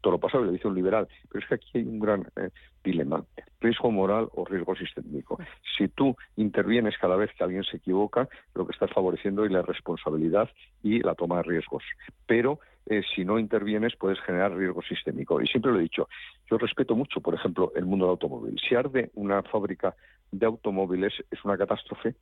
[0.01, 2.51] todo lo pasado lo dice un liberal, pero es que aquí hay un gran eh,
[2.85, 3.25] dilema.
[3.61, 5.39] Riesgo moral o riesgo sistémico.
[5.77, 9.63] Si tú intervienes cada vez que alguien se equivoca, lo que estás favoreciendo es la
[9.63, 10.51] responsabilidad
[10.83, 11.83] y la toma de riesgos.
[12.27, 15.41] Pero eh, si no intervienes puedes generar riesgo sistémico.
[15.41, 16.09] Y siempre lo he dicho,
[16.51, 18.59] yo respeto mucho, por ejemplo, el mundo del automóvil.
[18.59, 19.95] Si arde una fábrica
[20.31, 22.15] de automóviles es una catástrofe,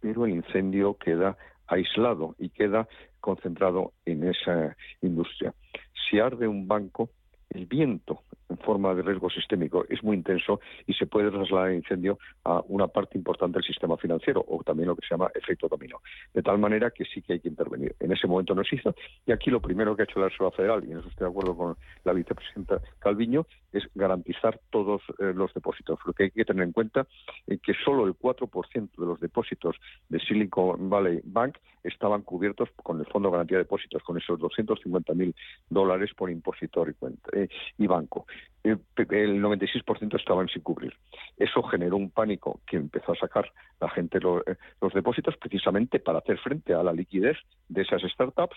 [0.00, 2.88] pero el incendio queda aislado y queda
[3.20, 5.54] concentrado en esa industria.
[6.08, 7.10] Si arde un banco,
[7.50, 11.76] el viento en forma de riesgo sistémico es muy intenso y se puede trasladar el
[11.76, 15.68] incendio a una parte importante del sistema financiero o también lo que se llama efecto
[15.68, 16.00] dominó.
[16.34, 17.94] De tal manera que sí que hay que intervenir.
[18.00, 18.94] En ese momento no se hizo
[19.26, 21.30] y aquí lo primero que ha hecho la Reserva Federal, y en eso estoy de
[21.30, 25.98] acuerdo con la vicepresidenta Calviño, es garantizar todos eh, los depósitos.
[26.04, 27.06] Lo que hay que tener en cuenta
[27.46, 29.76] es que solo el 4% de los depósitos
[30.08, 34.38] de Silicon Valley Bank estaban cubiertos con el Fondo de Garantía de Depósitos, con esos
[34.40, 35.34] 250.000
[35.68, 37.30] dólares por impositor y cuenta
[37.78, 38.26] y banco.
[38.62, 40.92] El, 96% estaban sin cubrir.
[41.36, 43.50] Eso generó un pánico que empezó a sacar
[43.80, 47.36] la gente los depósitos precisamente para hacer frente a la liquidez
[47.68, 48.56] de esas startups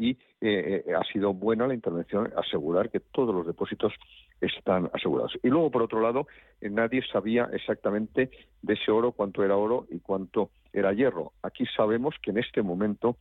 [0.00, 3.92] y eh, eh, ha sido buena la intervención asegurar que todos los depósitos
[4.40, 5.38] están asegurados.
[5.42, 6.26] Y luego, por otro lado,
[6.62, 8.30] eh, nadie sabía exactamente
[8.62, 11.32] de ese oro cuánto era oro y cuánto era hierro.
[11.42, 13.18] Aquí sabemos que en este momento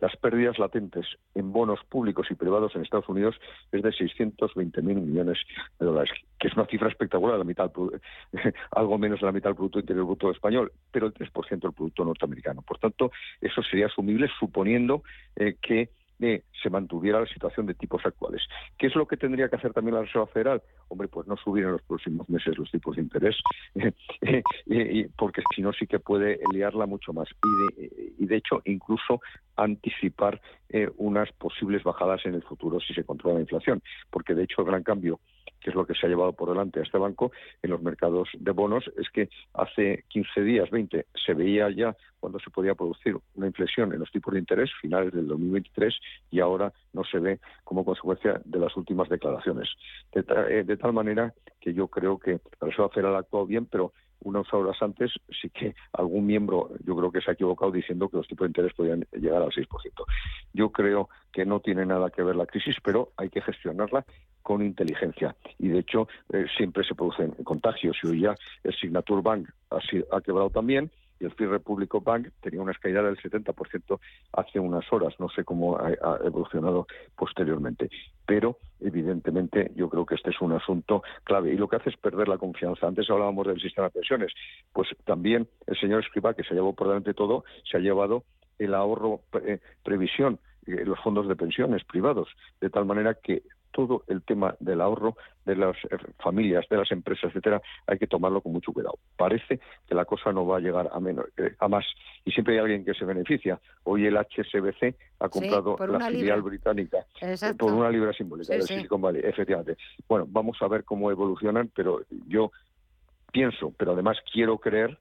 [0.00, 3.36] las pérdidas latentes en bonos públicos y privados en Estados Unidos
[3.72, 5.38] es de 620.000 millones
[5.78, 7.70] de dólares, que es una cifra espectacular, la mitad,
[8.70, 12.04] algo menos de la mitad del Producto Interior Bruto español, pero el 3% del Producto
[12.04, 12.62] norteamericano.
[12.62, 15.02] Por tanto, eso sería asumible suponiendo
[15.36, 15.90] eh, que
[16.62, 18.42] se mantuviera la situación de tipos actuales.
[18.78, 20.62] ¿Qué es lo que tendría que hacer también la Reserva Federal?
[20.88, 23.36] Hombre, pues no subir en los próximos meses los tipos de interés,
[25.16, 27.28] porque si no sí que puede liarla mucho más.
[28.18, 29.20] Y de, hecho, incluso
[29.56, 34.44] anticipar eh, unas posibles bajadas en el futuro si se controla la inflación, porque de
[34.44, 35.20] hecho el gran cambio
[35.64, 38.28] que es lo que se ha llevado por delante a este banco en los mercados
[38.38, 43.16] de bonos, es que hace 15 días, 20, se veía ya cuando se podía producir
[43.34, 45.94] una inflexión en los tipos de interés, finales del 2023,
[46.30, 49.70] y ahora no se ve como consecuencia de las últimas declaraciones.
[50.12, 53.92] De, eh, tal manera que yo creo que la Reserva Federal ha actuado bien, pero
[54.24, 58.16] unas horas antes sí que algún miembro, yo creo que se ha equivocado diciendo que
[58.16, 59.68] los tipos de interés podían llegar al 6%.
[60.52, 64.04] Yo creo que no tiene nada que ver la crisis, pero hay que gestionarla
[64.42, 65.34] con inteligencia.
[65.58, 67.96] Y de hecho, eh, siempre se producen contagios.
[68.02, 69.78] Y hoy ya el Signature Bank ha,
[70.16, 70.90] ha quebrado también
[71.24, 73.98] el Free Republic Bank tenía una caída del 70%
[74.32, 75.14] hace unas horas.
[75.18, 75.90] No sé cómo ha,
[76.24, 77.90] evolucionado posteriormente.
[78.26, 81.52] Pero, evidentemente, yo creo que este es un asunto clave.
[81.52, 82.86] Y lo que hace es perder la confianza.
[82.86, 84.32] Antes hablábamos del sistema de pensiones.
[84.72, 88.24] Pues también el señor Escriba, que se llevó por delante todo, se ha llevado
[88.58, 92.28] el ahorro eh, previsión eh, los fondos de pensiones privados,
[92.60, 93.42] de tal manera que
[93.74, 98.06] todo el tema del ahorro de las eh, familias, de las empresas, etcétera, hay que
[98.06, 98.98] tomarlo con mucho cuidado.
[99.16, 101.84] Parece que la cosa no va a llegar a menos, eh, a más,
[102.24, 103.60] y siempre hay alguien que se beneficia.
[103.82, 109.02] Hoy el HSBC ha comprado la filial británica eh, por una libra simbólica del Silicon
[109.02, 109.76] Valley, efectivamente.
[110.08, 112.52] Bueno, vamos a ver cómo evolucionan, pero yo
[113.32, 114.98] pienso, pero además quiero creer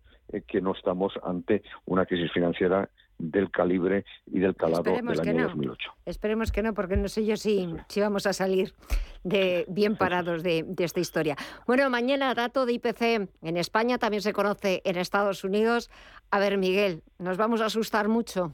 [0.48, 5.92] que no estamos ante una crisis financiera del calibre y del calado del año 2008.
[6.06, 8.74] Esperemos que no, porque no sé yo si, si vamos a salir
[9.24, 11.36] de bien parados de, esta historia.
[11.66, 15.90] Bueno, mañana dato de IPC en España, también se conoce en Estados Unidos.
[16.32, 18.52] A ver, Miguel, ¿nos vamos a asustar mucho?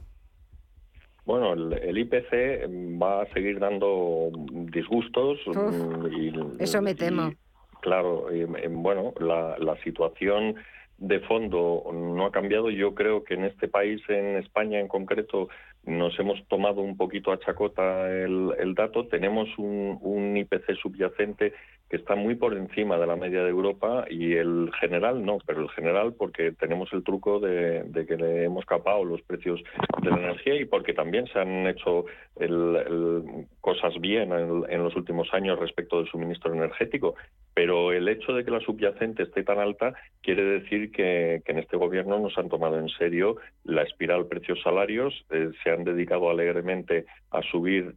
[1.25, 5.39] Bueno, el, IPC va a seguir dando disgustos.
[5.45, 7.31] Mm, eso me temo.
[7.81, 8.27] claro,
[8.69, 10.55] bueno, la, la situación
[10.99, 12.69] de fondo no ha cambiado.
[12.69, 15.49] Yo creo que en este país, en España en concreto,
[15.85, 19.07] nos hemos tomado un poquito a chacota el, el dato.
[19.07, 21.53] Tenemos un, un IPC subyacente
[21.89, 25.61] que está muy por encima de la media de Europa y el general no, pero
[25.61, 29.61] el general porque tenemos el truco de, que le hemos capado los precios
[30.03, 32.05] de la energía y porque también se han hecho
[33.59, 37.15] cosas bien en, los últimos años respecto del suministro energético.
[37.55, 41.75] Pero el hecho de que la subyacente esté tan alta quiere decir que, en este
[41.75, 47.41] gobierno nos han tomado en serio la espiral precios-salarios, eh, se han dedicado alegremente a
[47.41, 47.95] subir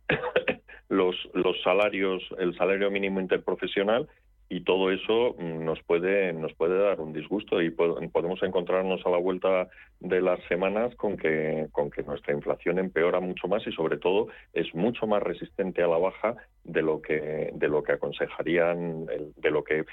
[0.93, 4.09] los, los salarios, el salario mínimo interprofesional
[4.51, 9.17] y todo eso nos puede nos puede dar un disgusto y podemos encontrarnos a la
[9.17, 9.69] vuelta
[10.01, 14.27] de las semanas con que con que nuestra inflación empeora mucho más y sobre todo
[14.53, 19.51] es mucho más resistente a la baja de lo que de lo que aconsejarían de
[19.51, 19.87] lo que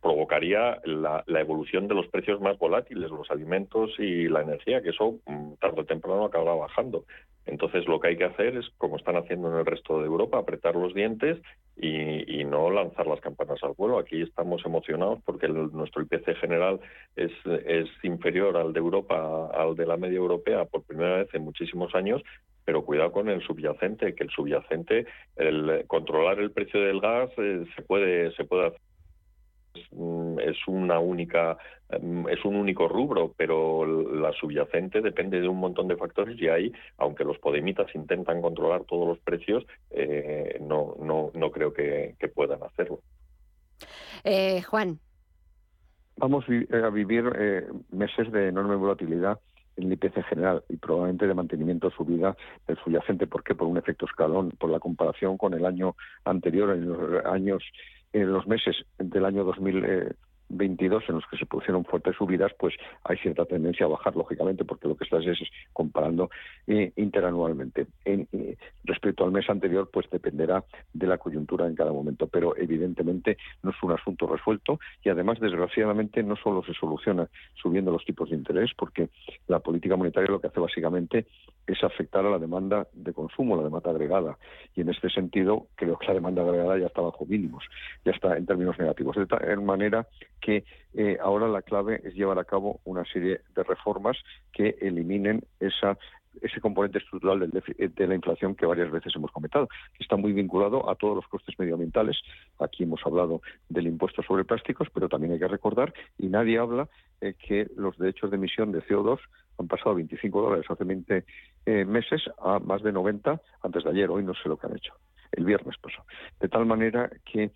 [0.00, 5.18] provocaría la, evolución de los precios más volátiles, los alimentos y la energía, que eso
[5.26, 7.04] mm, tarde o temprano acabará bajando.
[7.46, 10.38] Entonces lo que hay que hacer es, como están haciendo en el resto de Europa,
[10.38, 11.38] apretar los dientes
[11.76, 13.98] y, no lanzar las campanas al vuelo.
[13.98, 16.80] Aquí estamos emocionados porque nuestro IPC general
[17.14, 17.30] es,
[18.02, 22.22] inferior al de Europa, al de la media europea por primera vez en muchísimos años,
[22.64, 27.64] pero cuidado con el subyacente, que el subyacente, el controlar el precio del gas eh,
[27.76, 28.80] se puede se puede hacer
[29.74, 31.56] es una única
[32.00, 36.48] mm, es un único rubro, pero la subyacente depende de un montón de factores y
[36.48, 42.14] ahí, aunque los podemitas intentan controlar todos los precios, eh, no, no, no creo que,
[42.34, 43.00] puedan hacerlo.
[44.24, 44.98] Eh, Juan.
[46.16, 49.40] Vamos a vivir eh, meses de enorme volatilidad
[49.76, 53.26] en el IPC general y probablemente de mantenimiento subida del subyacente.
[53.26, 53.54] ¿Por qué?
[53.54, 57.62] Por un efecto escalón, por la comparación con el año anterior, en los años
[58.12, 60.16] en los meses del año 2000,
[60.50, 64.64] 22 en los que se produjeron fuertes subidas, pues hay cierta tendencia a bajar, lógicamente,
[64.64, 65.38] porque lo que estás es
[65.72, 66.30] comparando
[66.66, 67.86] eh, interanualmente.
[68.04, 72.56] En, eh, respecto al mes anterior, pues dependerá de la coyuntura en cada momento, pero
[72.56, 78.04] evidentemente no es un asunto resuelto y además, desgraciadamente, no solo se soluciona subiendo los
[78.04, 79.08] tipos de interés, porque
[79.46, 81.26] la política monetaria lo que hace básicamente
[81.66, 84.38] es afectar a la demanda de consumo, la demanda agregada.
[84.74, 87.64] Y en este sentido, creo que la demanda agregada ya está bajo mínimos,
[88.04, 89.16] ya está en términos negativos.
[89.16, 90.06] De tal manera
[90.40, 94.16] que eh, ahora la clave es llevar a cabo una serie de reformas
[94.52, 95.96] que eliminen esa
[96.40, 100.88] ese componente estructural de la inflación que varias veces hemos comentado, que está muy vinculado
[100.88, 102.20] a todos los costes medioambientales.
[102.58, 106.88] Aquí hemos hablado del impuesto sobre plásticos, pero también hay que recordar, y nadie habla,
[107.20, 109.18] eh, que los derechos de emisión de CO2
[109.58, 111.24] han pasado 25 dólares hace 20
[111.66, 114.10] eh, meses a más de 90 antes de ayer.
[114.10, 114.94] Hoy no sé lo que han hecho.
[115.32, 116.02] El viernes pasó.
[116.40, 117.52] De tal manera que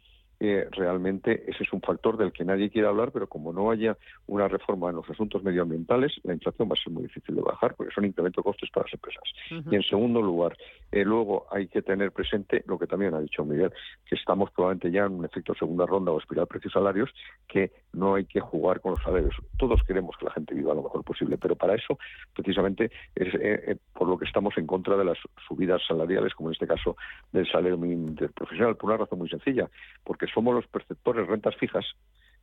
[0.70, 4.49] realmente ese es un factor del que nadie quiere hablar, pero como no haya una
[4.49, 7.92] reforma en los asuntos medioambientales, la inflación va a ser muy difícil de bajar porque
[7.95, 9.22] son incremento de costes para las empresas.
[9.70, 10.57] Y en segundo lugar,
[10.92, 13.72] eh, luego hay que tener presente lo que también ha dicho Miguel,
[14.09, 17.11] que estamos probablemente ya en un efecto segunda ronda o espiral precios salarios,
[17.49, 19.34] que no hay que jugar con los salarios.
[19.59, 21.99] Todos queremos que la gente viva lo mejor posible, pero para eso,
[22.34, 26.49] precisamente, es eh, eh, por lo que estamos en contra de las subidas salariales, como
[26.49, 26.97] en este caso
[27.32, 29.68] del salario mínimo interprofesional, por una razón muy sencilla,
[30.05, 31.87] porque somos los perceptores de rentas fijas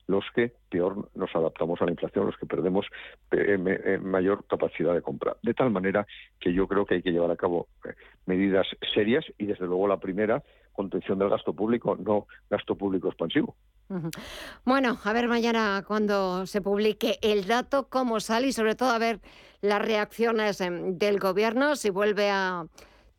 [0.07, 2.85] los que peor nos adaptamos a la inflación, los que perdemos
[3.31, 5.37] eh, eh, mayor capacidad de compra.
[5.41, 6.05] De tal manera
[6.39, 7.93] que yo creo que hay que llevar a cabo eh,
[8.25, 13.55] medidas serias y, desde luego, la primera, contención del gasto público, no gasto público expansivo.
[14.63, 18.97] Bueno, a ver mañana cuando se publique el dato, cómo sale y sobre todo a
[18.97, 19.19] ver
[19.59, 22.65] las reacciones em, del gobierno, si vuelve a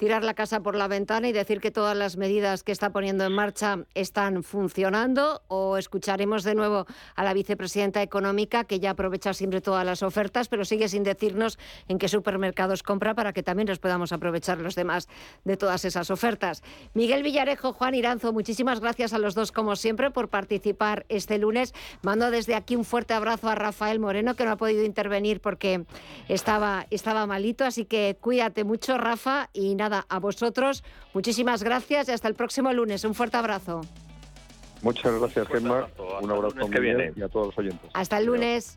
[0.03, 3.25] tirar la casa por la ventana y decir que todas las medidas que está poniendo
[3.25, 9.33] en marcha están funcionando o escucharemos de nuevo a la vicepresidenta económica que ya aprovecha
[9.33, 13.69] siempre todas las ofertas pero sigue sin decirnos en qué supermercados compra para que también
[13.69, 15.07] nos podamos aprovechar los demás
[15.45, 16.65] de todas esas ofertas.
[16.95, 21.75] Miguel Villarejo, Juan Iranzo, muchísimas gracias a los dos como siempre por participar este lunes.
[22.03, 25.85] Mando desde aquí un fuerte abrazo a Rafael Moreno que no ha podido intervenir porque
[26.27, 30.83] estaba, estaba malito, así que cuídate mucho Rafa y nada a vosotros,
[31.15, 33.05] muchísimas gracias y hasta el próximo lunes.
[33.05, 33.83] Un fuerte abrazo.
[34.83, 35.89] Muchas gracias, Gemma.
[36.21, 37.13] Un abrazo que viene.
[37.15, 37.91] y a todos los oyentes.
[37.95, 38.77] Hasta el lunes.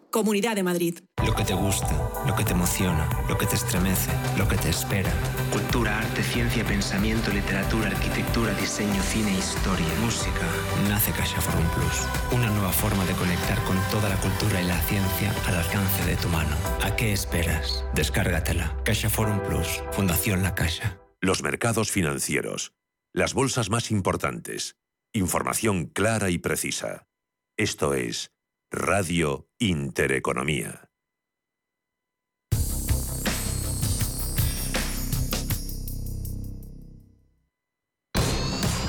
[0.11, 0.99] Comunidad de Madrid.
[1.25, 1.95] Lo que te gusta,
[2.27, 5.09] lo que te emociona, lo que te estremece, lo que te espera.
[5.53, 10.45] Cultura, arte, ciencia, pensamiento, literatura, arquitectura, diseño, cine, historia, música.
[10.89, 12.07] Nace Caixa Forum Plus.
[12.33, 16.17] Una nueva forma de conectar con toda la cultura y la ciencia al alcance de
[16.17, 16.57] tu mano.
[16.83, 17.85] ¿A qué esperas?
[17.95, 18.75] Descárgatela.
[18.83, 19.81] Caixa Forum Plus.
[19.93, 20.99] Fundación La Caixa.
[21.21, 22.73] Los mercados financieros.
[23.13, 24.75] Las bolsas más importantes.
[25.13, 27.07] Información clara y precisa.
[27.55, 28.31] Esto es
[28.73, 30.89] Radio Intereconomía.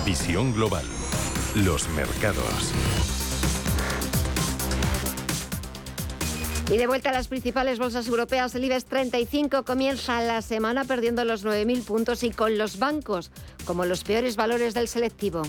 [0.06, 0.84] Visión Global.
[1.56, 2.72] Los mercados.
[6.70, 11.24] Y de vuelta a las principales bolsas europeas, el IBEX 35 comienza la semana perdiendo
[11.24, 13.32] los 9.000 puntos y con los bancos
[13.64, 15.42] como los peores valores del selectivo.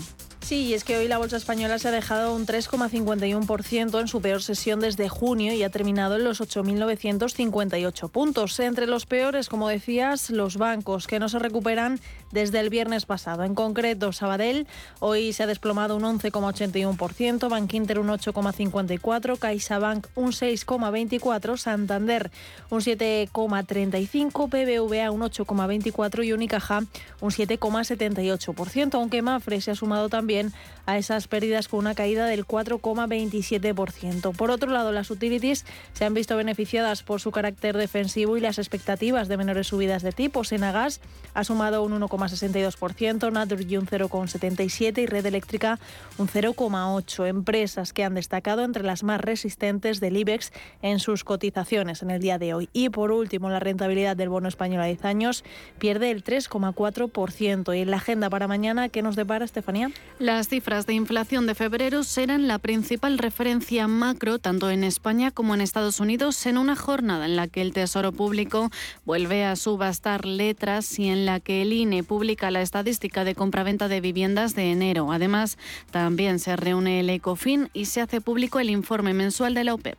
[0.44, 4.20] Sí, y es que hoy la bolsa española se ha dejado un 3,51% en su
[4.20, 8.60] peor sesión desde junio y ha terminado en los 8.958 puntos.
[8.60, 11.98] Entre los peores, como decías, los bancos, que no se recuperan
[12.34, 13.44] desde el viernes pasado.
[13.44, 14.66] En concreto, Sabadell
[14.98, 22.30] hoy se ha desplomado un 11,81%, Bank Inter un 8,54%, CaixaBank un 6,24%, Santander
[22.70, 26.80] un 7,35%, BBVA un 8,24% y Unicaja
[27.20, 30.52] un 7,78%, aunque Mafre se ha sumado también
[30.86, 34.36] a esas pérdidas con una caída del 4,27%.
[34.36, 38.58] Por otro lado, las utilities se han visto beneficiadas por su carácter defensivo y las
[38.58, 40.50] expectativas de menores subidas de tipos.
[40.52, 41.00] Enagas
[41.32, 41.92] ha sumado un
[42.28, 45.78] 1,62%, Naturgy un 0,77% y Red Eléctrica
[46.18, 47.28] un 0,8%.
[47.28, 50.52] Empresas que han destacado entre las más resistentes del IBEX
[50.82, 52.68] en sus cotizaciones en el día de hoy.
[52.72, 55.44] Y por último, la rentabilidad del bono español a 10 años
[55.78, 57.76] pierde el 3,4%.
[57.76, 59.90] Y en la agenda para mañana, ¿qué nos depara, Estefanía?
[60.18, 65.54] Las cifras de inflación de febrero serán la principal referencia macro tanto en España como
[65.54, 68.70] en Estados Unidos en una jornada en la que el Tesoro Público
[69.04, 73.88] vuelve a subastar letras y en la que el INE publica la estadística de compraventa
[73.88, 75.10] de viviendas de enero.
[75.10, 75.58] Además,
[75.90, 79.98] también se reúne el ECOFIN y se hace público el informe mensual de la OPEP.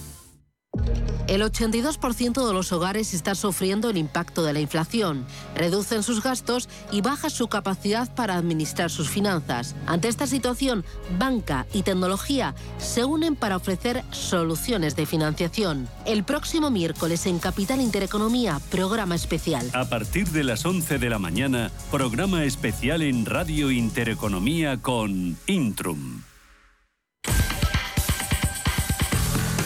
[1.31, 5.25] El 82% de los hogares está sufriendo el impacto de la inflación,
[5.55, 9.73] reducen sus gastos y baja su capacidad para administrar sus finanzas.
[9.85, 10.83] Ante esta situación,
[11.17, 15.87] banca y tecnología se unen para ofrecer soluciones de financiación.
[16.05, 19.69] El próximo miércoles en Capital Intereconomía, programa especial.
[19.71, 26.23] A partir de las 11 de la mañana, programa especial en Radio Intereconomía con Intrum.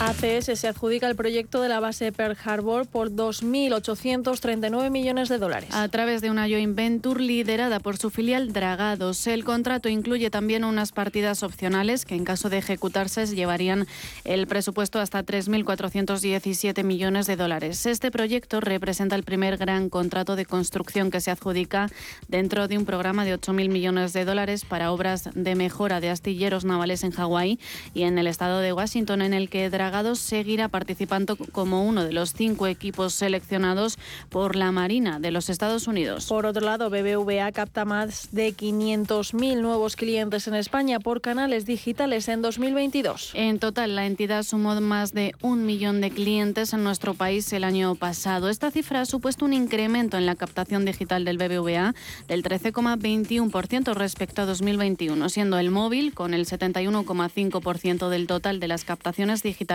[0.00, 5.70] ACS se adjudica el proyecto de la base Pearl Harbor por 2.839 millones de dólares.
[5.72, 9.26] A través de una joint venture liderada por su filial Dragados.
[9.26, 13.86] El contrato incluye también unas partidas opcionales que en caso de ejecutarse llevarían
[14.24, 17.86] el presupuesto hasta 3.417 millones de dólares.
[17.86, 21.88] Este proyecto representa el primer gran contrato de construcción que se adjudica
[22.28, 26.64] dentro de un programa de 8.000 millones de dólares para obras de mejora de astilleros
[26.64, 27.58] navales en Hawái
[27.94, 29.83] y en el estado de Washington en el que Dragados
[30.18, 35.86] seguirá participando como uno de los cinco equipos seleccionados por la Marina de los Estados
[35.86, 36.26] Unidos.
[36.26, 42.28] Por otro lado, BBVA capta más de 500.000 nuevos clientes en España por canales digitales
[42.28, 43.32] en 2022.
[43.34, 47.64] En total, la entidad sumó más de un millón de clientes en nuestro país el
[47.64, 48.48] año pasado.
[48.48, 51.94] Esta cifra ha supuesto un incremento en la captación digital del BBVA
[52.28, 58.84] del 13,21% respecto a 2021, siendo el móvil, con el 71,5% del total de las
[58.84, 59.73] captaciones digitales,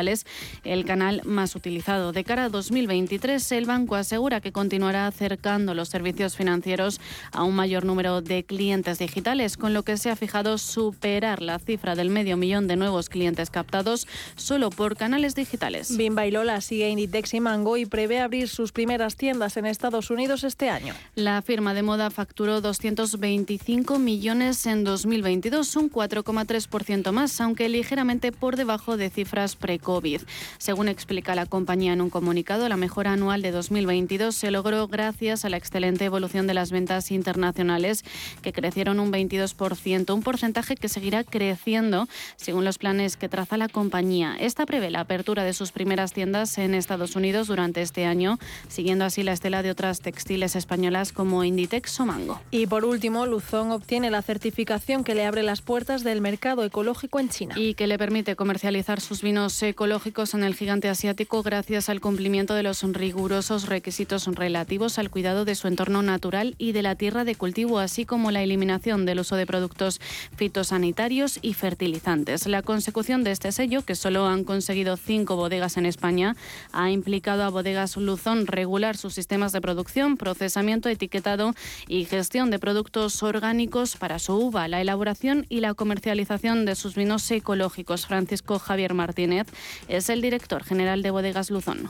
[0.64, 2.12] el canal más utilizado.
[2.12, 7.00] De cara a 2023, el banco asegura que continuará acercando los servicios financieros
[7.32, 11.60] a un mayor número de clientes digitales, con lo que se ha fijado superar la
[11.60, 15.95] cifra del medio millón de nuevos clientes captados solo por canales digitales.
[15.95, 20.10] Bimba y Lola sigue Inditex y Mango y prevé abrir sus primeras tiendas en Estados
[20.10, 20.93] Unidos este año.
[21.16, 28.56] La firma de moda facturó 225 millones en 2022, un 4,3% más, aunque ligeramente por
[28.56, 30.22] debajo de cifras pre COVID.
[30.60, 35.46] Según explica la compañía en un comunicado, la mejora anual de 2022 se logró gracias
[35.46, 38.06] a la excelente evolución de las ventas internacionales,
[38.44, 43.68] que crecieron un 22%, un porcentaje que seguirá creciendo según los planes que traza la
[43.68, 44.36] compañía.
[44.40, 48.38] Esta prevé la apertura de sus primeras tiendas en Estados Unidos durante este año,
[48.68, 52.40] siguiendo así la estela de otras textiles españolas como Inditex o Mango.
[52.52, 57.20] Y por último, Luzón obtiene la certificación que le abre las puertas del mercado ecológico
[57.20, 57.56] en China.
[57.58, 62.01] Y que le permite comercializar sus vinos secos ecológicos en el gigante asiático gracias al
[62.01, 66.95] cumplimiento de los rigurosos requisitos relativos al cuidado de su entorno natural y de la
[66.95, 70.01] tierra de cultivo, así como la eliminación del uso de productos
[70.36, 72.45] fitosanitarios y fertilizantes.
[72.45, 76.36] La consecución de este sello, que solo han conseguido cinco bodegas en España,
[76.73, 81.53] ha implicado a Bodegas Luzón regular sus sistemas de producción, procesamiento, etiquetado
[81.88, 86.95] y gestión de productos orgánicos para su uva, la elaboración y la comercialización de sus
[86.95, 88.07] vinos ecológicos.
[88.07, 89.47] Francisco Javier Martínez
[89.88, 91.89] es el director general de Bodegas Luzón.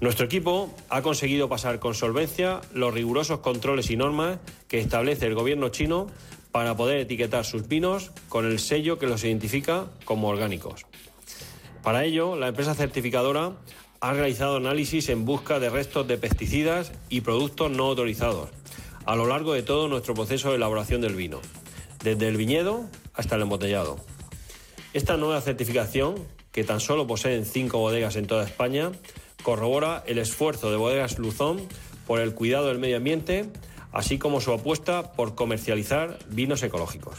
[0.00, 5.34] Nuestro equipo ha conseguido pasar con solvencia los rigurosos controles y normas que establece el
[5.34, 6.06] gobierno chino
[6.52, 10.86] para poder etiquetar sus vinos con el sello que los identifica como orgánicos.
[11.82, 13.52] Para ello, la empresa certificadora
[14.00, 18.48] ha realizado análisis en busca de restos de pesticidas y productos no autorizados
[19.06, 21.40] a lo largo de todo nuestro proceso de elaboración del vino,
[22.02, 23.98] desde el viñedo hasta el embotellado.
[24.92, 26.14] Esta nueva certificación,
[26.52, 28.92] que tan solo poseen cinco bodegas en toda España,
[29.42, 31.60] corrobora el esfuerzo de Bodegas Luzón
[32.06, 33.46] por el cuidado del medio ambiente,
[33.92, 37.18] así como su apuesta por comercializar vinos ecológicos.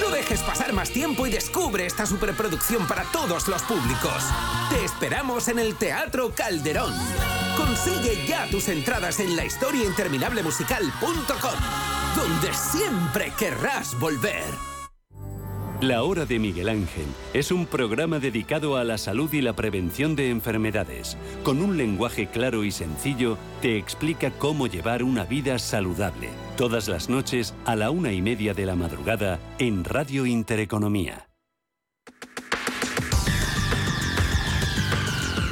[0.00, 4.22] No dejes pasar más tiempo y descubre esta superproducción para todos los públicos.
[4.70, 6.94] Te esperamos en el Teatro Calderón.
[7.56, 11.60] Consigue ya tus entradas en lahistoriainterminablemusical.com,
[12.16, 14.77] donde siempre querrás volver.
[15.80, 20.16] La Hora de Miguel Ángel es un programa dedicado a la salud y la prevención
[20.16, 21.16] de enfermedades.
[21.44, 26.30] Con un lenguaje claro y sencillo, te explica cómo llevar una vida saludable.
[26.56, 31.28] Todas las noches a la una y media de la madrugada en Radio Intereconomía.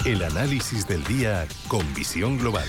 [0.05, 2.66] El análisis del día con visión global.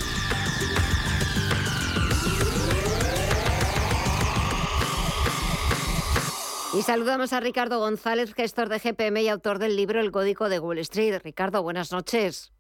[6.78, 10.60] Y saludamos a Ricardo González, gestor de GPM y autor del libro El Código de
[10.60, 11.20] Wall Street.
[11.24, 12.54] Ricardo, buenas noches.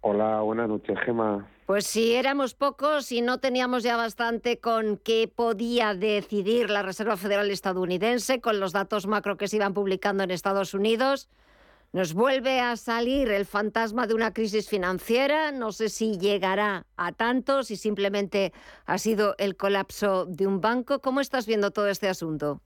[0.00, 1.48] Hola, buenas noches, Gema.
[1.64, 7.16] Pues si éramos pocos y no teníamos ya bastante con qué podía decidir la Reserva
[7.16, 11.28] Federal estadounidense, con los datos macro que se iban publicando en Estados Unidos,
[11.92, 15.52] nos vuelve a salir el fantasma de una crisis financiera.
[15.52, 18.52] No sé si llegará a tanto, si simplemente
[18.86, 20.98] ha sido el colapso de un banco.
[20.98, 22.60] ¿Cómo estás viendo todo este asunto?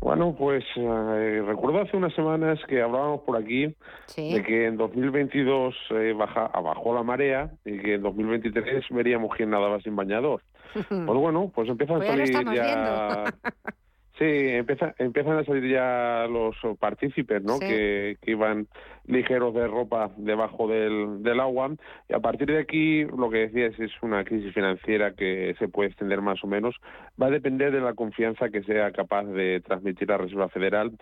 [0.00, 3.74] Bueno, pues eh, recuerdo hace unas semanas que hablábamos por aquí
[4.16, 9.50] de que en 2022 eh, baja, bajó la marea y que en 2023 veríamos quién
[9.50, 10.42] nadaba sin bañador.
[10.74, 13.24] pues bueno, pues empiezan a pues salir ya...
[14.18, 17.58] Sí, empieza, empiezan a salir ya los partícipes, ¿no?
[17.58, 18.68] Que, que, iban
[19.06, 21.74] ligeros de ropa debajo del, del agua.
[22.08, 25.88] Y a partir de aquí, lo que decías es una crisis financiera que se puede
[25.88, 26.76] extender más o menos.
[27.20, 30.92] Va a depender de la confianza que sea capaz de transmitir la Reserva Federal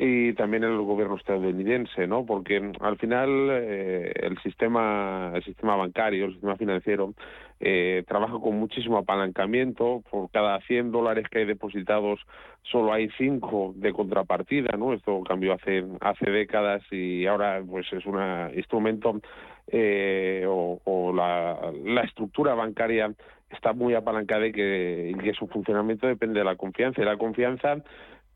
[0.00, 2.24] y también el gobierno estadounidense, ¿no?
[2.24, 7.14] Porque al final eh, el sistema el sistema bancario, el sistema financiero
[7.58, 10.04] eh, trabaja con muchísimo apalancamiento.
[10.08, 12.20] Por cada 100 dólares que hay depositados,
[12.62, 14.92] solo hay 5 de contrapartida, ¿no?
[14.92, 18.20] Esto cambió hace hace décadas y ahora pues es un
[18.54, 19.20] instrumento
[19.66, 23.12] eh, o, la, la estructura bancaria
[23.50, 27.02] está muy apalancada y que, y que su funcionamiento depende de la confianza.
[27.02, 27.82] Y la confianza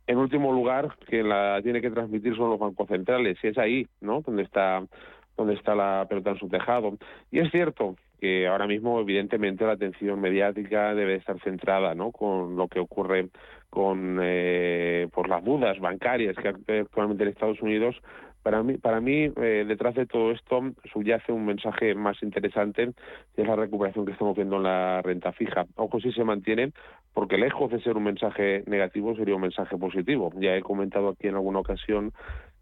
[0.07, 3.87] en último lugar, que la tiene que transmitir son los bancos centrales, y es ahí,
[4.01, 4.21] ¿no?
[4.21, 4.83] Donde está,
[5.37, 6.97] donde está la pelota en su tejado.
[7.31, 12.13] Y es cierto que ahora mismo, evidentemente, la atención mediática debe estar centrada, ¿no?
[12.13, 13.29] Con lo que ocurre
[13.69, 17.97] con eh, por las dudas bancarias que actualmente en Estados Unidos
[18.43, 20.61] para mí, para mí eh, detrás de todo esto
[20.93, 22.93] subyace un mensaje más interesante,
[23.35, 25.67] que es la recuperación que estamos viendo en la renta fija.
[25.77, 26.73] Ojo si se mantiene,
[27.15, 30.33] porque lejos de ser un mensaje negativo, sería un mensaje positivo.
[30.39, 32.13] Ya he comentado aquí en alguna ocasión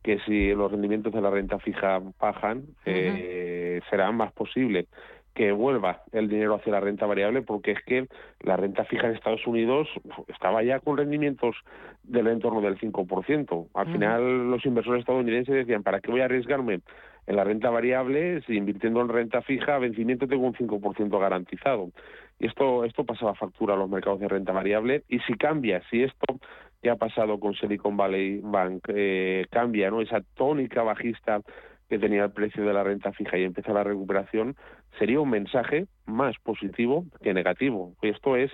[0.03, 4.87] que si los rendimientos de la renta fija bajan, eh, será más posible
[5.35, 8.07] que vuelva el dinero hacia la renta variable porque es que
[8.41, 9.89] la renta fija en Estados Unidos
[10.29, 11.57] estaba ya con rendimientos
[12.03, 13.69] del entorno del 5%.
[13.75, 16.81] Al final los inversores estadounidenses decían, ¿para qué voy a arriesgarme
[17.27, 21.91] en la renta variable si invirtiendo en renta fija a vencimiento tengo un 5% garantizado?
[22.39, 25.83] Y esto, esto pasa la factura a los mercados de renta variable y si cambia,
[25.91, 26.41] si esto
[26.83, 30.01] que ha pasado con Silicon Valley Bank eh, cambia, ¿no?
[30.01, 31.41] Esa tónica bajista
[31.91, 34.57] que tenía el precio de la renta fija y empieza la recuperación,
[34.99, 37.95] sería un mensaje más positivo que negativo.
[38.03, 38.51] Esto es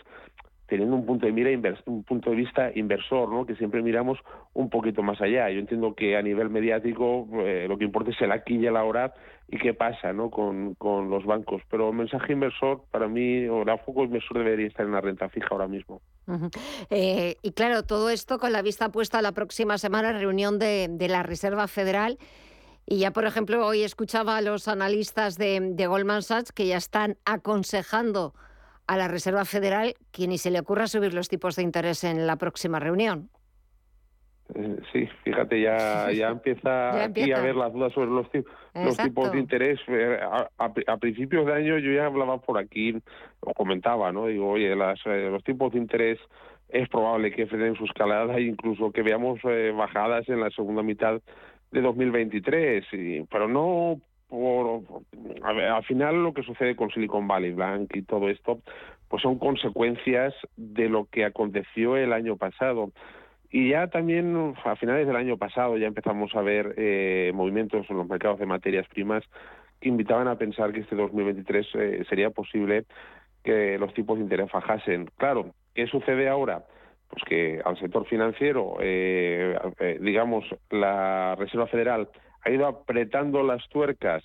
[0.69, 1.51] teniendo un punto de mira
[1.87, 3.47] un punto de vista inversor, ¿no?
[3.47, 4.19] Que siempre miramos
[4.53, 5.49] un poquito más allá.
[5.51, 8.77] Yo entiendo que a nivel mediático eh, lo que importa es el aquí y el
[8.77, 9.15] ahora
[9.49, 10.29] y qué pasa, ¿no?
[10.31, 11.63] Con, los bancos.
[11.71, 15.29] Pero el mensaje inversor para mí o el foco inversor debería estar en la renta
[15.29, 16.01] fija ahora mismo.
[16.91, 20.89] Eh, y claro, todo esto con la vista puesta a la próxima semana reunión de,
[20.91, 22.19] de la Reserva Federal.
[22.87, 26.77] Y ya, por ejemplo, hoy escuchaba a los analistas de, de Goldman Sachs que ya
[26.77, 28.33] están aconsejando
[28.87, 32.27] a la Reserva Federal que ni se le ocurra subir los tipos de interés en
[32.27, 33.29] la próxima reunión.
[34.55, 38.27] Eh, sí, fíjate, ya, ya empieza, aquí a ver las dudas sobre los,
[38.75, 39.81] los tipos de interés.
[39.89, 40.21] Eh,
[40.59, 42.97] a, principios de año yo ya hablaba por aquí,
[43.41, 44.27] o comentaba, ¿no?
[44.27, 46.19] Digo, oye, las, eh, los tipos de interés
[46.69, 49.41] es probable que frenen su escalada e incluso que veamos
[49.77, 51.21] bajadas en la segunda mitad
[51.71, 54.83] de 2023, y, pero no por,
[55.43, 58.61] al final lo que sucede con Silicon Valley Bank y todo esto,
[59.09, 62.91] pues son consecuencias de lo que aconteció el año pasado.
[63.51, 67.97] Y ya también a finales del año pasado ya empezamos a ver eh, movimientos en
[67.97, 69.23] los mercados de materias primas
[69.81, 72.85] que invitaban a pensar que este 2023 eh, sería posible
[73.45, 75.09] que los tipos de interés bajasen.
[75.17, 76.65] Claro, ¿qué sucede ahora?
[77.09, 79.57] Pues que al sector financiero, eh,
[80.01, 82.09] digamos, la Reserva Federal
[82.43, 84.23] ha ido apretando las tuercas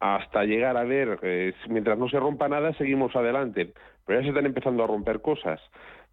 [0.00, 3.72] hasta llegar a ver, eh, mientras no se rompa nada, seguimos adelante.
[4.06, 5.60] Pero ya se están empezando a romper cosas.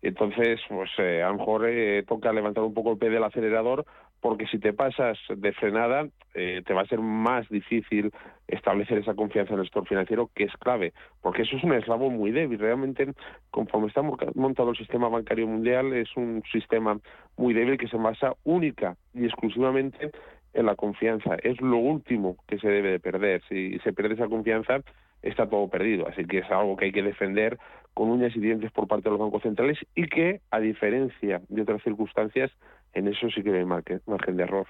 [0.01, 3.85] Entonces, pues eh, a lo mejor eh, toca levantar un poco el pie del acelerador,
[4.21, 8.11] porque si te pasas de frenada, te va a ser más difícil
[8.47, 12.17] establecer esa confianza en el sector financiero, que es clave, porque eso es un eslabón
[12.17, 12.59] muy débil.
[12.59, 13.13] Realmente,
[13.51, 16.99] conforme está montado el sistema bancario mundial, es un sistema
[17.37, 20.11] muy débil que se basa única y exclusivamente
[20.53, 21.35] en la confianza.
[21.43, 23.41] Es lo último que se debe de perder.
[23.49, 24.81] Si se pierde esa confianza,
[25.21, 26.07] está todo perdido.
[26.07, 27.57] Así que es algo que hay que defender
[27.93, 31.61] con uñas y dientes por parte de los bancos centrales y que, a diferencia de
[31.61, 32.51] otras circunstancias,
[32.95, 34.67] en eso sí que hay margen de error.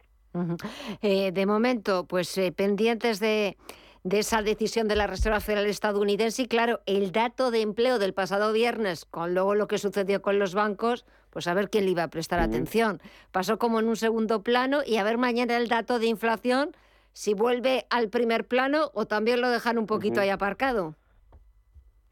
[1.02, 3.56] Eh, de momento, pues eh, pendientes de,
[4.04, 8.14] de esa decisión de la Reserva Federal estadounidense y claro, el dato de empleo del
[8.14, 11.92] pasado viernes, con luego lo que sucedió con los bancos, pues a ver quién le
[11.92, 13.02] iba a prestar atención.
[13.32, 16.76] Pasó como en un segundo plano y a ver mañana el dato de inflación
[17.14, 20.96] si vuelve al primer plano o también lo dejan un poquito ahí aparcado.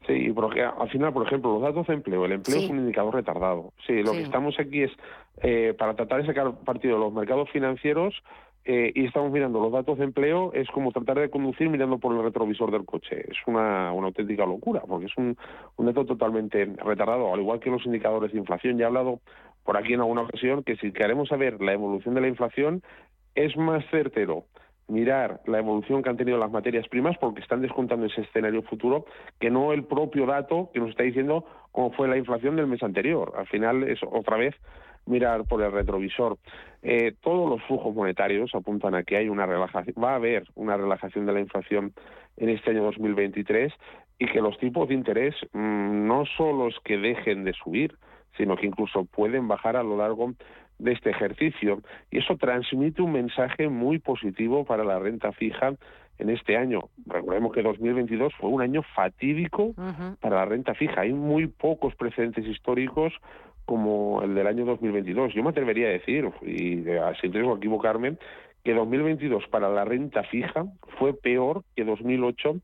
[0.06, 3.14] Sí, porque al final, por ejemplo, los datos de empleo, el empleo es un indicador
[3.14, 3.72] retardado.
[3.86, 4.92] Sí, lo que estamos aquí es
[5.42, 8.14] eh, para tratar de sacar partido de los mercados financieros
[8.66, 12.14] eh, y estamos mirando los datos de empleo, es como tratar de conducir mirando por
[12.14, 13.24] el retrovisor del coche.
[13.30, 15.36] Es una, una auténtica locura, porque es un,
[15.76, 18.76] un dato totalmente retardado, al igual que los indicadores de inflación.
[18.76, 19.20] Ya he hablado
[19.64, 22.82] por aquí en alguna ocasión que si queremos saber la evolución de la inflación,
[23.34, 24.44] es más certero
[24.88, 29.06] mirar la evolución que han tenido las materias primas porque están descontando ese escenario futuro
[29.40, 32.82] que no el propio dato que nos está diciendo cómo fue la inflación del mes
[32.82, 33.32] anterior.
[33.36, 34.54] Al final es otra vez
[35.06, 36.38] mirar por el retrovisor.
[36.82, 40.76] Eh, todos los flujos monetarios apuntan a que hay una relajación, va a haber una
[40.76, 41.92] relajación de la inflación
[42.36, 43.72] en este año 2023
[44.18, 47.96] y que los tipos de interés mm, no solo es que dejen de subir,
[48.36, 50.34] sino que incluso pueden bajar a lo largo
[50.78, 51.80] de este ejercicio.
[52.10, 55.74] Y eso transmite un mensaje muy positivo para la renta fija
[56.18, 56.88] en este año.
[57.06, 59.74] Recordemos que 2022 fue un año fatídico
[60.20, 61.02] para la renta fija.
[61.02, 63.12] Hay muy pocos precedentes históricos
[63.64, 65.34] como el del año 2022.
[65.34, 66.84] Yo me atrevería a decir, y
[67.20, 68.16] sin riesgo a equivocarme,
[68.62, 70.66] que 2022 para la renta fija
[70.98, 72.56] fue peor que 2008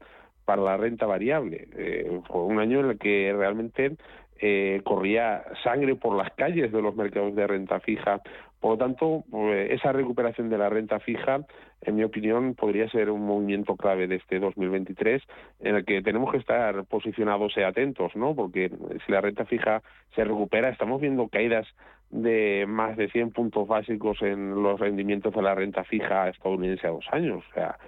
[0.45, 1.69] para la renta variable.
[1.77, 3.97] Eh, fue un año en el que realmente
[4.41, 8.21] eh, corría sangre por las calles de los mercados de renta fija.
[8.59, 11.41] Por lo tanto, pues, esa recuperación de la renta fija,
[11.83, 15.23] en mi opinión, podría ser un movimiento clave de este 2023
[15.61, 18.35] en el que tenemos que estar posicionados y atentos, ¿no?
[18.35, 18.71] Porque
[19.05, 19.83] si la renta fija
[20.15, 21.67] se recupera, estamos viendo caídas
[22.11, 26.91] de más de 100 puntos básicos en los rendimientos de la renta fija estadounidense a
[26.91, 27.45] dos años.
[27.51, 27.79] O sea,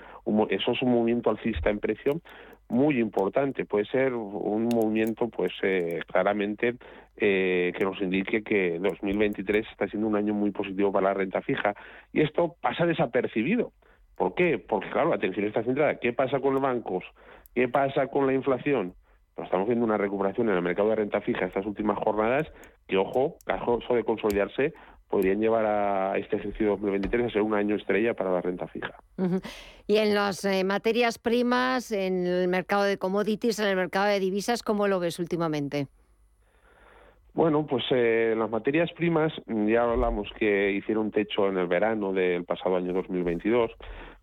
[0.51, 2.21] eso es un movimiento alcista en precio
[2.73, 3.65] muy importante.
[3.65, 6.75] Puede ser un movimiento, pues eh, claramente,
[7.17, 11.43] eh, que nos indique que 2023 está siendo un año muy positivo para la renta
[11.43, 11.75] fija.
[12.13, 13.73] Y esto pasa desapercibido.
[14.17, 14.59] ¿Por qué?
[14.59, 15.97] Porque, claro, la atención está centrada.
[15.97, 17.05] ¿Qué pasa con los bancos?
[17.55, 18.95] ¿Qué pasa con la inflación?
[19.35, 22.51] Pues estamos viendo una recuperación en el mercado de renta fija estas últimas jornadas
[22.87, 24.75] que, ojo, caso de consolidarse,
[25.13, 28.95] podrían llevar a este ejercicio 2023 a ser un año estrella para la renta fija.
[29.87, 34.19] Y en las eh, materias primas, en el mercado de commodities, en el mercado de
[34.19, 35.87] divisas, ¿cómo lo ves últimamente?
[37.35, 42.45] Bueno, pues eh, las materias primas, ya hablamos que hicieron techo en el verano del
[42.45, 43.71] pasado año 2022.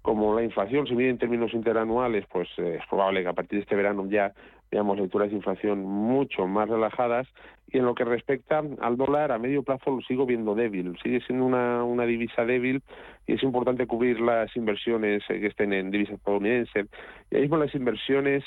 [0.02, 3.60] Como la inflación se mide en términos interanuales, pues eh, es probable que a partir
[3.60, 4.34] de este verano ya
[4.72, 7.28] veamos lecturas de inflación mucho más relajadas.
[7.72, 10.98] Y en lo que respecta al dólar, a medio plazo lo sigo viendo débil.
[11.04, 12.82] Sigue siendo una, una divisa débil
[13.28, 16.86] y es importante cubrir las inversiones eh, que estén en divisa estadounidense.
[17.30, 18.44] Y ahí mismo las inversiones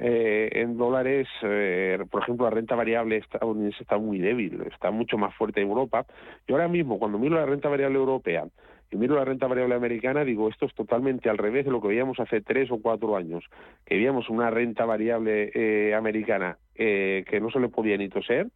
[0.00, 5.18] eh, en dólares, eh, por ejemplo, la renta variable estadounidense está muy débil, está mucho
[5.18, 6.06] más fuerte en Europa.
[6.48, 8.46] Y ahora mismo, cuando miro la renta variable europea
[8.90, 11.88] y miro la renta variable americana, digo, esto es totalmente al revés de lo que
[11.88, 13.44] veíamos hace tres o cuatro años,
[13.86, 18.46] que veíamos una renta variable eh, americana que no se le podía ni toser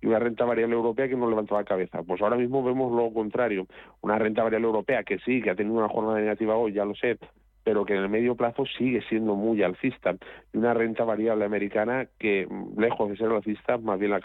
[0.00, 2.02] y una renta variable europea que no levantaba cabeza.
[2.02, 3.66] Pues ahora mismo vemos lo contrario,
[4.00, 6.94] una renta variable europea que sí, que ha tenido una jornada negativa hoy, ya lo
[6.94, 7.18] sé,
[7.64, 10.16] pero que en el medio plazo sigue siendo muy alcista.
[10.52, 14.20] Y una renta variable americana que, mm, lejos de ser alcista, más bien la,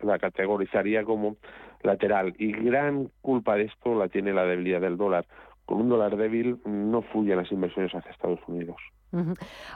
[0.00, 1.36] la categorizaría como
[1.82, 2.34] lateral.
[2.38, 5.26] Y gran culpa de esto la tiene la debilidad del dólar.
[5.64, 8.76] Con un dólar débil no fluyen las inversiones hacia Estados Unidos.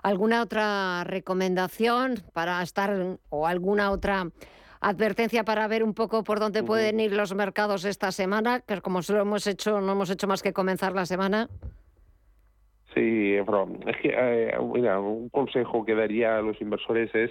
[0.03, 4.29] ¿Alguna otra recomendación para estar o alguna otra
[4.81, 8.61] advertencia para ver un poco por dónde pueden ir los mercados esta semana?
[8.61, 11.49] Que como solo hemos hecho, no hemos hecho más que comenzar la semana.
[12.95, 17.31] Sí, pero es que eh, un consejo que daría a los inversores es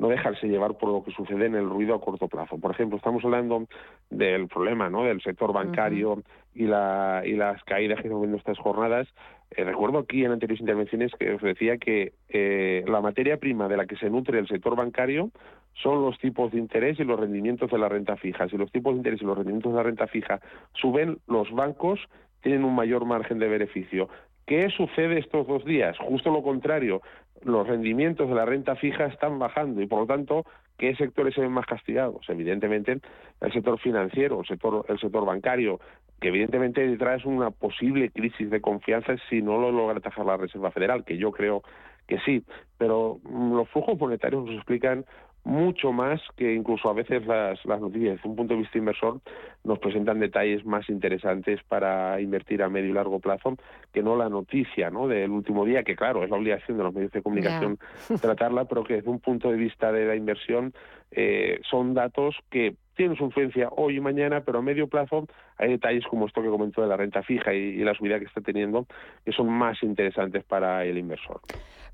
[0.00, 2.58] no dejarse llevar por lo que sucede en el ruido a corto plazo.
[2.58, 3.66] Por ejemplo, estamos hablando
[4.08, 5.04] del problema ¿no?
[5.04, 6.22] del sector bancario
[6.54, 9.06] y, la, y las caídas que estamos viendo estas jornadas.
[9.50, 13.76] Eh, recuerdo aquí en anteriores intervenciones que os decía que eh, la materia prima de
[13.76, 15.30] la que se nutre el sector bancario
[15.74, 18.48] son los tipos de interés y los rendimientos de la renta fija.
[18.48, 20.40] Si los tipos de interés y los rendimientos de la renta fija
[20.72, 22.00] suben, los bancos
[22.42, 24.08] tienen un mayor margen de beneficio.
[24.46, 25.96] ¿Qué sucede estos dos días?
[25.98, 27.02] Justo lo contrario,
[27.42, 30.44] los rendimientos de la renta fija están bajando y por lo tanto,
[30.78, 32.28] ¿qué sectores se ven más castigados?
[32.28, 33.00] Evidentemente,
[33.40, 35.80] el sector financiero, el sector, el sector bancario,
[36.20, 40.70] que evidentemente detrás una posible crisis de confianza si no lo logra atajar la Reserva
[40.70, 41.62] Federal, que yo creo
[42.06, 42.44] que sí,
[42.76, 45.04] pero los flujos monetarios nos explican
[45.44, 49.20] mucho más que incluso a veces las, las noticias desde un punto de vista inversor
[49.64, 53.56] nos presentan detalles más interesantes para invertir a medio y largo plazo
[53.92, 55.08] que no la noticia ¿no?
[55.08, 57.78] del último día, que claro, es la obligación de los medios de comunicación
[58.20, 60.72] tratarla, pero que desde un punto de vista de la inversión
[61.10, 65.26] eh, son datos que tienen su influencia hoy y mañana, pero a medio plazo
[65.56, 68.42] hay detalles como esto que comentó de la renta fija y la subida que está
[68.42, 68.86] teniendo
[69.24, 71.40] que son más interesantes para el inversor.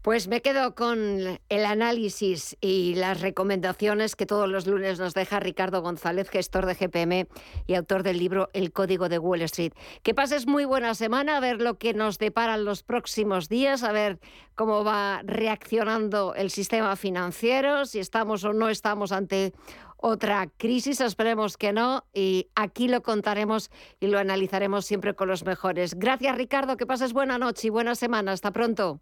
[0.06, 5.40] Pues me quedo con el análisis y las recomendaciones que todos los lunes nos deja
[5.40, 7.26] Ricardo González, gestor de GPM
[7.66, 9.72] y autor del libro El Código de Wall Street.
[10.04, 13.90] Que pases muy buena semana, a ver lo que nos deparan los próximos días, a
[13.90, 14.20] ver
[14.54, 19.54] cómo va reaccionando el sistema financiero, si estamos o no estamos ante
[19.96, 25.44] otra crisis, esperemos que no, y aquí lo contaremos y lo analizaremos siempre con los
[25.44, 25.96] mejores.
[25.96, 28.30] Gracias Ricardo, que pases buena noche y buena semana.
[28.30, 29.00] Hasta pronto.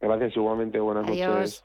[0.00, 1.64] Gracias igualmente, buenas noches.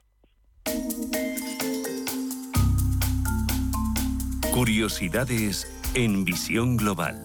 [4.52, 7.22] Curiosidades en visión global.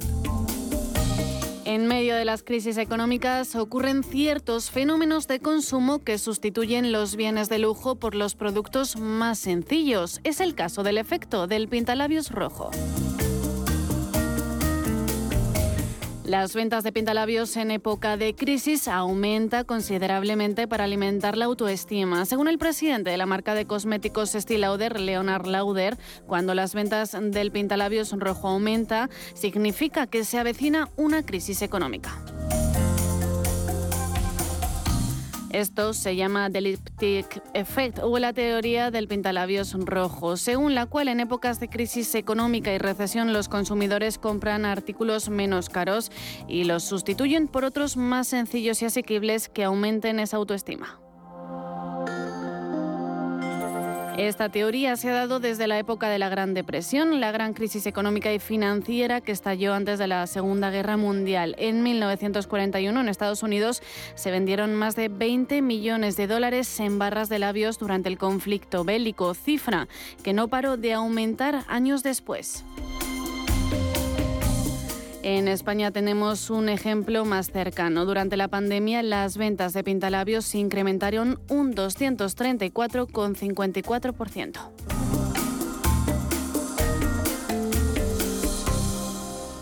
[1.66, 7.48] En medio de las crisis económicas ocurren ciertos fenómenos de consumo que sustituyen los bienes
[7.48, 10.20] de lujo por los productos más sencillos.
[10.26, 12.72] Es el caso del efecto del pintalabios rojo.
[16.32, 22.26] Las ventas de pintalabios en época de crisis aumenta considerablemente para alimentar la autoestima.
[22.26, 27.18] Según el presidente de la marca de cosméticos Estée Lauder, Leonard Lauder, cuando las ventas
[27.22, 32.24] del pintalabios rojo aumenta, significa que se avecina una crisis económica.
[35.54, 41.10] Esto se llama The Lipstick Effect o la teoría del pintalabios rojo, según la cual
[41.10, 46.10] en épocas de crisis económica y recesión los consumidores compran artículos menos caros
[46.48, 51.01] y los sustituyen por otros más sencillos y asequibles que aumenten esa autoestima.
[54.18, 57.86] Esta teoría se ha dado desde la época de la Gran Depresión, la gran crisis
[57.86, 61.56] económica y financiera que estalló antes de la Segunda Guerra Mundial.
[61.58, 63.82] En 1941 en Estados Unidos
[64.16, 68.84] se vendieron más de 20 millones de dólares en barras de labios durante el conflicto
[68.84, 69.88] bélico, cifra
[70.24, 72.66] que no paró de aumentar años después.
[75.24, 78.06] En España tenemos un ejemplo más cercano.
[78.06, 84.72] Durante la pandemia, las ventas de pintalabios se incrementaron un 234,54%.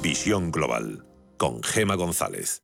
[0.01, 1.05] Visión Global
[1.37, 2.63] con Gema González.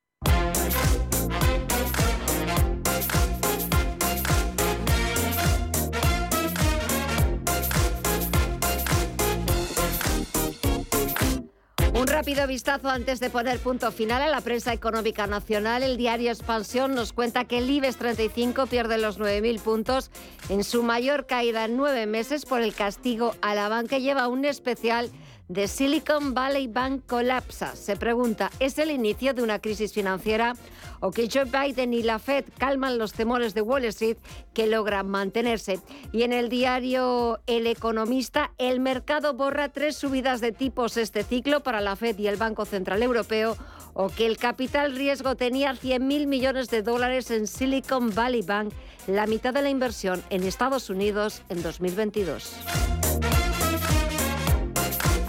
[12.05, 15.81] Un rápido vistazo antes de poner punto final a la prensa económica nacional.
[15.81, 20.11] El diario Expansión nos cuenta que el IBEX 35 pierde los 9.000 puntos
[20.49, 23.97] en su mayor caída en nueve meses por el castigo a la banca.
[23.97, 25.09] Lleva un especial
[25.47, 27.75] de Silicon Valley Bank colapsa.
[27.75, 30.55] Se pregunta, ¿es el inicio de una crisis financiera
[30.99, 34.17] o que Joe Biden y la Fed calman los temores de Wall Street
[34.53, 35.79] que logran mantenerse?
[36.11, 41.61] Y en el diario El Economista, el mercado borra tres subidas de tipos este ciclo
[41.61, 43.55] para la Fed y el Banco Central Europeo
[43.93, 48.73] o que el capital riesgo tenía 100.000 millones de dólares en Silicon Valley Bank,
[49.07, 52.55] la mitad de la inversión en Estados Unidos en 2022.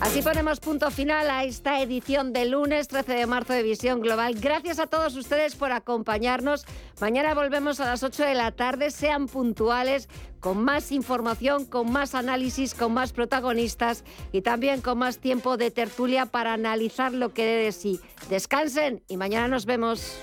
[0.07, 4.37] Así ponemos punto final a esta edición de lunes 13 de marzo de Visión Global.
[4.37, 6.65] Gracias a todos ustedes por acompañarnos.
[7.01, 8.93] Mañana volvemos a las 8 de la tarde.
[8.93, 15.19] Sean puntuales con más información, con más análisis, con más protagonistas y también con más
[15.19, 18.01] tiempo de tertulia para analizar lo que dé de sí.
[18.31, 20.17] Descansen y mañana nos vemos.